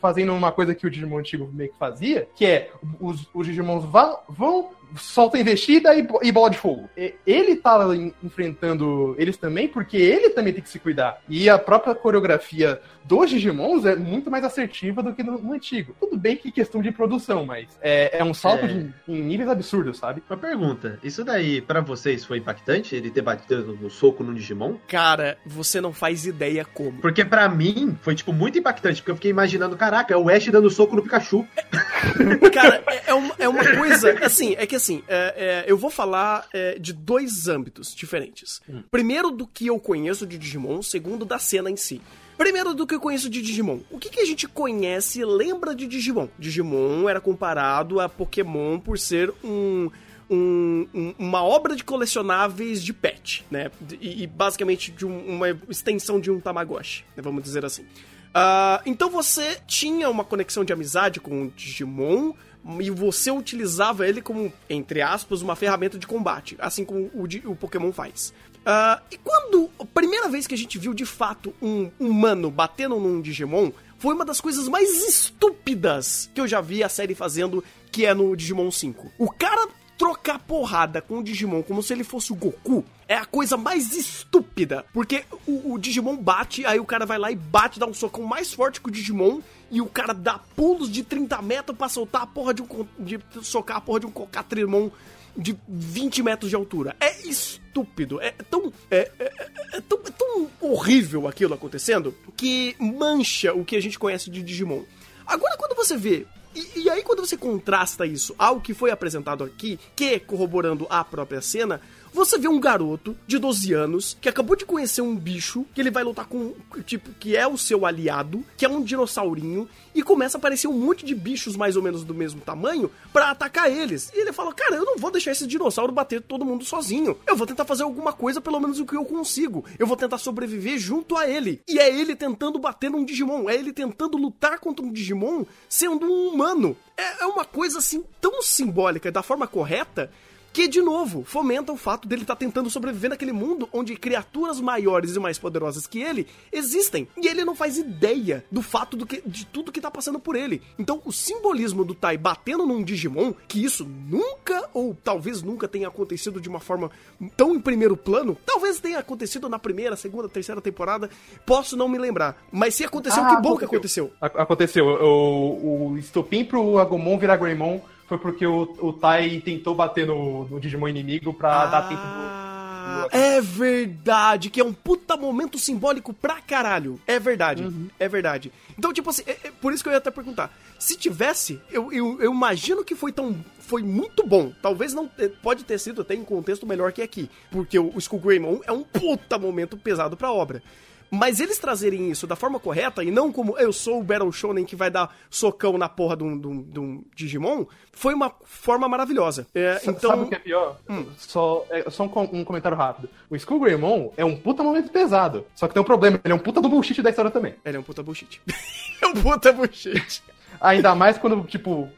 [0.00, 3.84] fazendo uma coisa que o Digimon antigo meio que fazia, que é os, os Digimons
[4.28, 6.88] vão solta investida e, e bola de fogo.
[7.26, 7.78] Ele tá
[8.22, 11.20] enfrentando eles também porque ele também tem que se cuidar.
[11.28, 15.96] E a própria coreografia dos Digimons é muito mais assertiva do que no, no antigo.
[15.98, 18.68] Tudo bem que questão de produção, mas é, é um salto é.
[18.68, 20.22] De, em níveis absurdos, sabe?
[20.28, 22.94] Uma pergunta: isso daí para vocês foi impactante?
[22.94, 24.76] Ele ter batido no soco no Digimon?
[24.86, 27.00] Cara, você não faz ideia como.
[27.00, 30.46] Porque para mim foi, tipo, muito impactante, porque eu fiquei imaginando, caraca, é o Ash
[30.48, 31.46] dando soco no Pikachu.
[32.52, 35.90] Cara, é, é, uma, é uma coisa, assim, é que assim, é, é, eu vou
[35.90, 38.60] falar é, de dois âmbitos diferentes.
[38.68, 38.82] Hum.
[38.90, 42.00] Primeiro, do que eu conheço de Digimon, segundo, da cena em si.
[42.36, 43.80] Primeiro do que eu conheço de Digimon.
[43.90, 46.28] O que, que a gente conhece e lembra de Digimon?
[46.38, 49.90] Digimon era comparado a Pokémon por ser um
[50.30, 53.70] um, um, uma obra de colecionáveis de pet, né?
[54.00, 57.22] E, e basicamente de um, uma extensão de um Tamagotchi, né?
[57.22, 57.82] vamos dizer assim.
[57.82, 62.34] Uh, então você tinha uma conexão de amizade com o Digimon
[62.80, 67.56] e você utilizava ele como, entre aspas, uma ferramenta de combate, assim como o, o
[67.56, 68.32] Pokémon faz.
[68.58, 72.98] Uh, e quando a primeira vez que a gente viu de fato um humano batendo
[72.98, 77.64] num Digimon, foi uma das coisas mais estúpidas que eu já vi a série fazendo,
[77.90, 79.12] que é no Digimon 5.
[79.18, 83.24] O cara trocar porrada com o Digimon como se ele fosse o Goku é a
[83.24, 84.84] coisa mais estúpida.
[84.92, 88.22] Porque o, o, Digimon bate, aí o cara vai lá e bate, dá um socão
[88.22, 89.40] mais forte que o Digimon,
[89.70, 92.66] e o cara dá pulos de 30 metros pra soltar a porra de um.
[92.98, 94.90] de socar a porra de um Cocatrimon
[95.36, 96.96] de 20 metros de altura.
[96.98, 98.20] É estúpido.
[98.20, 98.72] É tão.
[98.90, 99.32] É, é,
[99.74, 104.42] é, tão, é tão horrível aquilo acontecendo que mancha o que a gente conhece de
[104.42, 104.82] Digimon.
[105.26, 109.44] Agora, quando você vê e, e, aí, quando você contrasta isso ao que foi apresentado
[109.44, 111.80] aqui, que corroborando a própria cena,
[112.12, 115.90] você vê um garoto de 12 anos que acabou de conhecer um bicho que ele
[115.90, 116.54] vai lutar com,
[116.84, 120.72] tipo, que é o seu aliado, que é um dinossaurinho, e começa a aparecer um
[120.72, 124.10] monte de bichos mais ou menos do mesmo tamanho para atacar eles.
[124.14, 127.16] E ele fala: Cara, eu não vou deixar esse dinossauro bater todo mundo sozinho.
[127.26, 129.64] Eu vou tentar fazer alguma coisa, pelo menos o que eu consigo.
[129.78, 131.60] Eu vou tentar sobreviver junto a ele.
[131.68, 136.06] E é ele tentando bater num Digimon, é ele tentando lutar contra um Digimon sendo
[136.06, 136.76] um humano.
[136.96, 140.10] É, é uma coisa assim tão simbólica da forma correta
[140.58, 144.60] que, de novo, fomenta o fato dele estar tá tentando sobreviver naquele mundo onde criaturas
[144.60, 147.06] maiores e mais poderosas que ele existem.
[147.16, 150.34] E ele não faz ideia do fato do que, de tudo que tá passando por
[150.34, 150.60] ele.
[150.76, 155.86] Então, o simbolismo do Tai batendo num Digimon, que isso nunca, ou talvez nunca tenha
[155.86, 156.90] acontecido de uma forma
[157.36, 161.08] tão em primeiro plano, talvez tenha acontecido na primeira, segunda, terceira temporada,
[161.46, 162.36] posso não me lembrar.
[162.50, 164.08] Mas se aconteceu, ah, que bom aconteceu.
[164.08, 164.42] que aconteceu.
[164.42, 164.86] Aconteceu.
[164.86, 170.46] O, o estopim pro Agumon virar Greymon foi porque o, o Tai tentou bater no,
[170.48, 173.16] no Digimon inimigo pra ah, dar tempo do, do...
[173.16, 176.98] É verdade, que é um puta momento simbólico pra caralho.
[177.06, 177.88] É verdade, uhum.
[177.98, 178.50] é verdade.
[178.78, 180.50] Então, tipo assim, é, é, por isso que eu ia até perguntar.
[180.78, 183.36] Se tivesse, eu, eu, eu, imagino que foi tão.
[183.58, 184.52] Foi muito bom.
[184.62, 185.10] Talvez não.
[185.42, 187.30] Pode ter sido até em contexto melhor que aqui.
[187.50, 190.62] Porque o, o Skull Greymon é um puta momento pesado pra obra.
[191.10, 194.64] Mas eles trazerem isso da forma correta e não como eu sou o Battle Shonen
[194.64, 198.32] que vai dar socão na porra de um, de um, de um Digimon, foi uma
[198.44, 199.46] forma maravilhosa.
[199.54, 200.10] É, então...
[200.10, 200.78] Sabe o que é pior?
[200.88, 201.06] Hum.
[201.16, 203.08] Só, é, só um, um, comentário rápido.
[203.30, 205.46] O Skull Greymon é um puta momento pesado.
[205.54, 207.54] Só que tem um problema, ele é um puta do bullshit da história também.
[207.64, 208.40] Ele é um puta bullshit.
[209.02, 210.22] é um puta bullshit.
[210.60, 211.88] Ainda mais quando, tipo,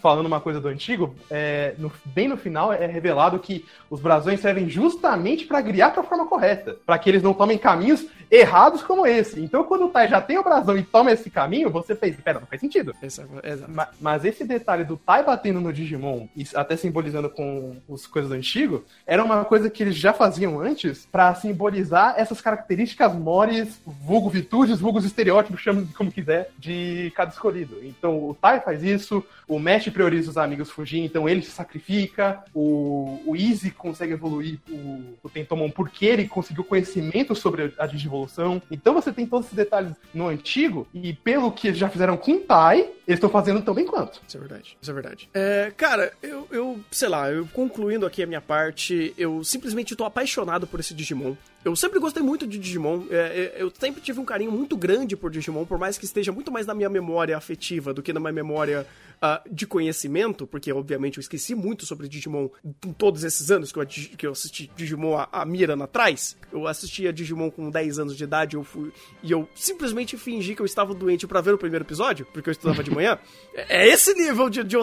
[0.00, 4.40] falando uma coisa do antigo, é, no, bem no final é revelado que os brasões
[4.40, 8.82] servem justamente para guiar para a forma correta, para que eles não tomem caminhos errados
[8.82, 9.40] como esse.
[9.40, 12.38] Então, quando o Tai já tem o brasão e toma esse caminho, você fez, pera,
[12.38, 12.94] não faz sentido.
[13.02, 13.28] Exato.
[13.68, 18.30] Mas, mas, esse detalhe do Tai batendo no Digimon, e até simbolizando com as coisas
[18.30, 23.80] do antigo, era uma coisa que eles já faziam antes para simbolizar essas características mores,
[23.84, 27.78] vulgo virtudes, vulgos estereótipos, chame como quiser, de cada escolhido.
[27.82, 32.44] Então, o Tai faz isso, o Mesh prioriza os amigos fugir, então ele se sacrifica,
[32.54, 38.62] o, o Easy consegue evoluir o, o Tentomon porque ele conseguiu conhecimento sobre a Digivolução.
[38.70, 42.30] Então você tem todos esses detalhes no antigo, e pelo que eles já fizeram com
[42.30, 44.22] o Tai, eles estão fazendo tão bem quanto.
[44.26, 45.28] Isso é verdade, isso é verdade.
[45.34, 50.06] É, cara, eu, eu, sei lá, eu concluindo aqui a minha parte, eu simplesmente estou
[50.06, 51.34] apaixonado por esse Digimon.
[51.64, 53.02] Eu sempre gostei muito de Digimon.
[53.10, 56.30] É, é, eu sempre tive um carinho muito grande por Digimon, por mais que esteja
[56.32, 58.86] muito mais na minha memória afetiva do que na minha memória
[59.22, 62.48] uh, de conhecimento, porque obviamente eu esqueci muito sobre Digimon
[62.84, 66.36] em todos esses anos que eu, que eu assisti Digimon a, a Mirana atrás.
[66.52, 68.92] Eu assistia Digimon com 10 anos de idade eu fui,
[69.22, 72.52] e eu simplesmente fingi que eu estava doente para ver o primeiro episódio, porque eu
[72.52, 73.18] estudava de manhã.
[73.54, 74.76] é, é esse nível de, de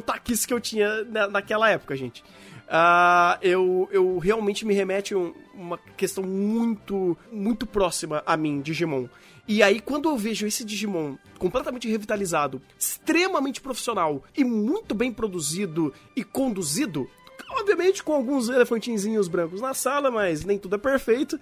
[0.47, 2.23] que eu tinha na, naquela época, gente.
[2.67, 8.61] Uh, eu, eu realmente me remete a um, uma questão muito, muito próxima a mim,
[8.61, 9.07] Digimon.
[9.47, 15.93] E aí, quando eu vejo esse Digimon completamente revitalizado, extremamente profissional e muito bem produzido
[16.15, 17.09] e conduzido,
[17.51, 21.39] obviamente com alguns elefantinzinhos brancos na sala, mas nem tudo é perfeito.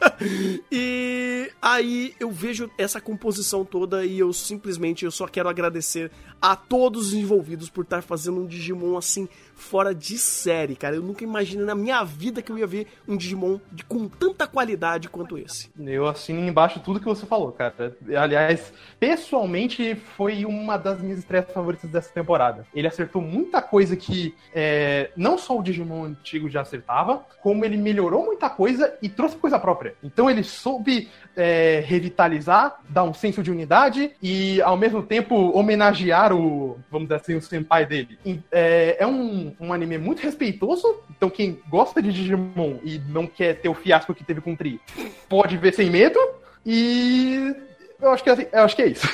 [0.70, 6.10] e aí eu vejo essa composição toda e eu simplesmente eu só quero agradecer
[6.40, 10.96] a todos os envolvidos por estar fazendo um Digimon assim fora de série, cara.
[10.96, 14.46] Eu nunca imaginei na minha vida que eu ia ver um Digimon de, com tanta
[14.46, 15.68] qualidade quanto esse.
[15.78, 17.96] Eu assino embaixo tudo que você falou, cara.
[18.16, 22.66] Aliás, pessoalmente foi uma das minhas estreias favoritas dessa temporada.
[22.72, 27.76] Ele acertou muita coisa que é, não só o Digimon antigo já acertava, como ele
[27.76, 29.94] melhorou muita coisa e trouxe coisa própria.
[30.02, 36.27] Então ele soube é, revitalizar, dar um senso de unidade e ao mesmo tempo homenagear
[36.34, 38.18] o, vamos dizer assim, o senpai dele.
[38.50, 41.00] É, é um um, anime muito respeitoso.
[41.10, 44.56] Então, quem gosta de Digimon e não quer ter o fiasco que teve com o
[44.56, 44.80] Tri,
[45.28, 46.18] pode ver sem medo.
[46.64, 47.54] E
[48.00, 49.08] eu acho que, é eu acho que é isso.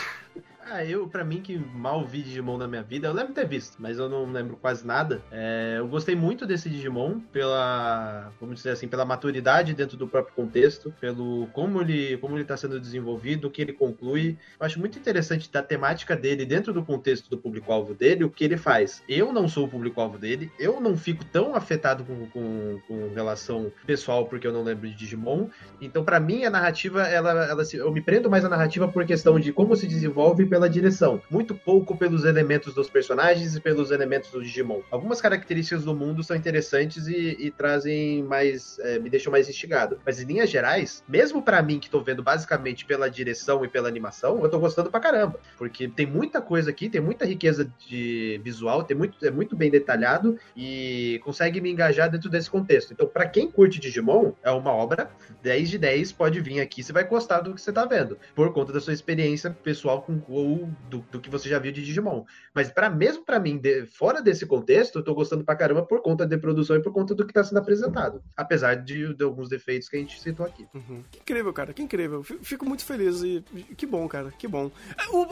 [0.74, 3.46] Ah, eu, pra mim, que mal vi Digimon na minha vida, eu lembro de ter
[3.46, 5.22] visto, mas eu não lembro quase nada.
[5.30, 10.34] É, eu gostei muito desse Digimon pela, vamos dizer assim, pela maturidade dentro do próprio
[10.34, 14.36] contexto, pelo como ele, como ele tá sendo desenvolvido, o que ele conclui.
[14.58, 18.42] Eu acho muito interessante da temática dele dentro do contexto do público-alvo dele, o que
[18.42, 19.00] ele faz.
[19.08, 23.70] Eu não sou o público-alvo dele, eu não fico tão afetado com, com, com, relação
[23.86, 25.46] pessoal porque eu não lembro de Digimon.
[25.80, 29.38] Então, para mim, a narrativa, ela, ela, eu me prendo mais à narrativa por questão
[29.38, 33.90] de como se desenvolve pela pela direção, muito pouco pelos elementos dos personagens e pelos
[33.90, 34.80] elementos do Digimon.
[34.90, 38.78] Algumas características do mundo são interessantes e, e trazem mais.
[38.80, 40.00] É, me deixam mais instigado.
[40.04, 43.88] Mas em linhas gerais, mesmo para mim que tô vendo basicamente pela direção e pela
[43.88, 45.38] animação, eu tô gostando pra caramba.
[45.58, 49.70] Porque tem muita coisa aqui, tem muita riqueza de visual, tem muito, é muito bem
[49.70, 52.92] detalhado e consegue me engajar dentro desse contexto.
[52.92, 55.10] Então, para quem curte Digimon, é uma obra
[55.42, 58.16] 10 de 10, pode vir aqui, você vai gostar do que você tá vendo.
[58.34, 61.84] Por conta da sua experiência pessoal com ou do, do que você já viu de
[61.84, 62.24] Digimon.
[62.54, 66.02] Mas para mesmo para mim, de, fora desse contexto, eu tô gostando pra caramba por
[66.02, 68.22] conta da produção e por conta do que tá sendo apresentado.
[68.36, 70.66] Apesar de, de alguns defeitos que a gente citou aqui.
[70.74, 71.02] Uhum.
[71.10, 72.22] Que incrível, cara, que incrível.
[72.22, 73.44] Fico muito feliz e
[73.76, 74.70] que bom, cara, que bom.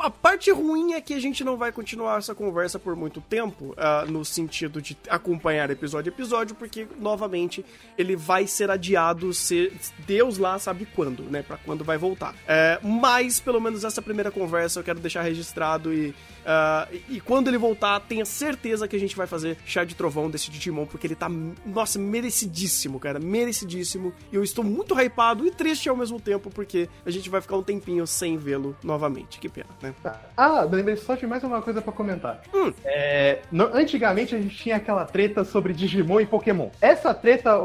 [0.01, 3.75] A parte ruim é que a gente não vai continuar essa conversa por muito tempo,
[3.77, 7.65] uh, no sentido de acompanhar episódio a episódio, porque, novamente,
[7.99, 9.73] ele vai ser adiado, se
[10.07, 12.35] Deus lá sabe quando, né, pra quando vai voltar.
[12.47, 17.49] É, mas, pelo menos essa primeira conversa eu quero deixar registrado e Uh, e, quando
[17.49, 21.07] ele voltar, tenha certeza que a gente vai fazer chá de trovão desse Digimon, porque
[21.07, 21.29] ele tá,
[21.65, 24.13] nossa, merecidíssimo, cara, merecidíssimo.
[24.33, 27.57] E eu estou muito hypado e triste ao mesmo tempo, porque a gente vai ficar
[27.57, 29.39] um tempinho sem vê-lo novamente.
[29.39, 29.95] Que pena, né?
[30.37, 32.43] Ah, lembrei só de mais uma coisa para comentar.
[32.53, 32.73] Hum.
[32.85, 36.71] É, no, antigamente a gente tinha aquela treta sobre Digimon e Pokémon.
[36.81, 37.57] Essa treta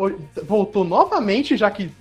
[0.44, 1.92] voltou novamente, já que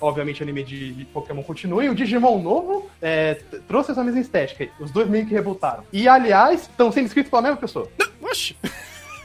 [0.00, 3.34] obviamente o anime de, Pokémon continua, e o Digimon novo é,
[3.66, 4.68] trouxe essa mesma estética.
[4.80, 5.84] Os dois meio que rebutaram.
[5.92, 7.88] E, aliás, estão sendo escritos pela mesma pessoa.
[8.22, 8.56] Oxi!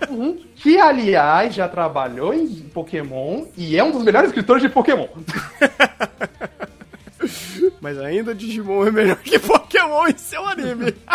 [0.09, 0.39] Uhum.
[0.55, 5.07] Que, aliás, já trabalhou em Pokémon e é um dos melhores escritores de Pokémon.
[7.79, 10.95] Mas ainda Digimon é melhor que Pokémon em seu anime.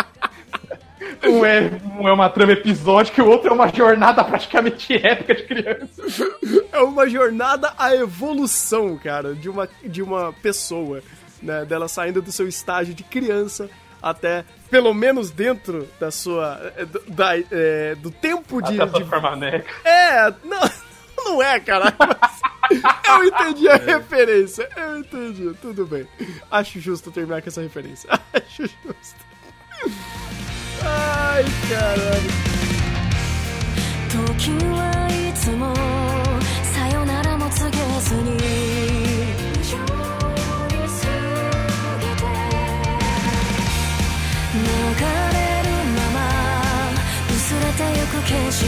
[1.27, 5.35] Um é, um é uma trama episódica e o outro é uma jornada praticamente épica
[5.35, 6.03] de criança.
[6.71, 11.01] É uma jornada à evolução, cara, de uma, de uma pessoa,
[11.41, 11.65] né?
[11.65, 13.67] Dela saindo do seu estágio de criança
[14.01, 16.59] até, pelo menos dentro da sua.
[16.77, 18.79] Eh, da, é, do tempo de.
[18.79, 19.05] Até de...
[19.05, 19.69] formar neca.
[19.83, 20.61] É, não,
[21.17, 21.93] não é, cara.
[23.09, 23.77] eu entendi a é.
[23.77, 24.69] referência.
[24.75, 26.07] Eu entendi, tudo bem.
[26.51, 28.09] Acho justo terminar com essa referência.
[28.33, 29.27] Acho justo.
[30.87, 32.47] Ai, caralho.
[34.09, 35.75] 時はいつも
[36.73, 41.03] さよならも告げずに通り過
[41.99, 42.23] ぎて
[44.53, 44.59] 流
[45.35, 46.17] れるまま
[47.29, 48.61] 薄れてゆく景色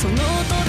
[0.00, 0.59] その音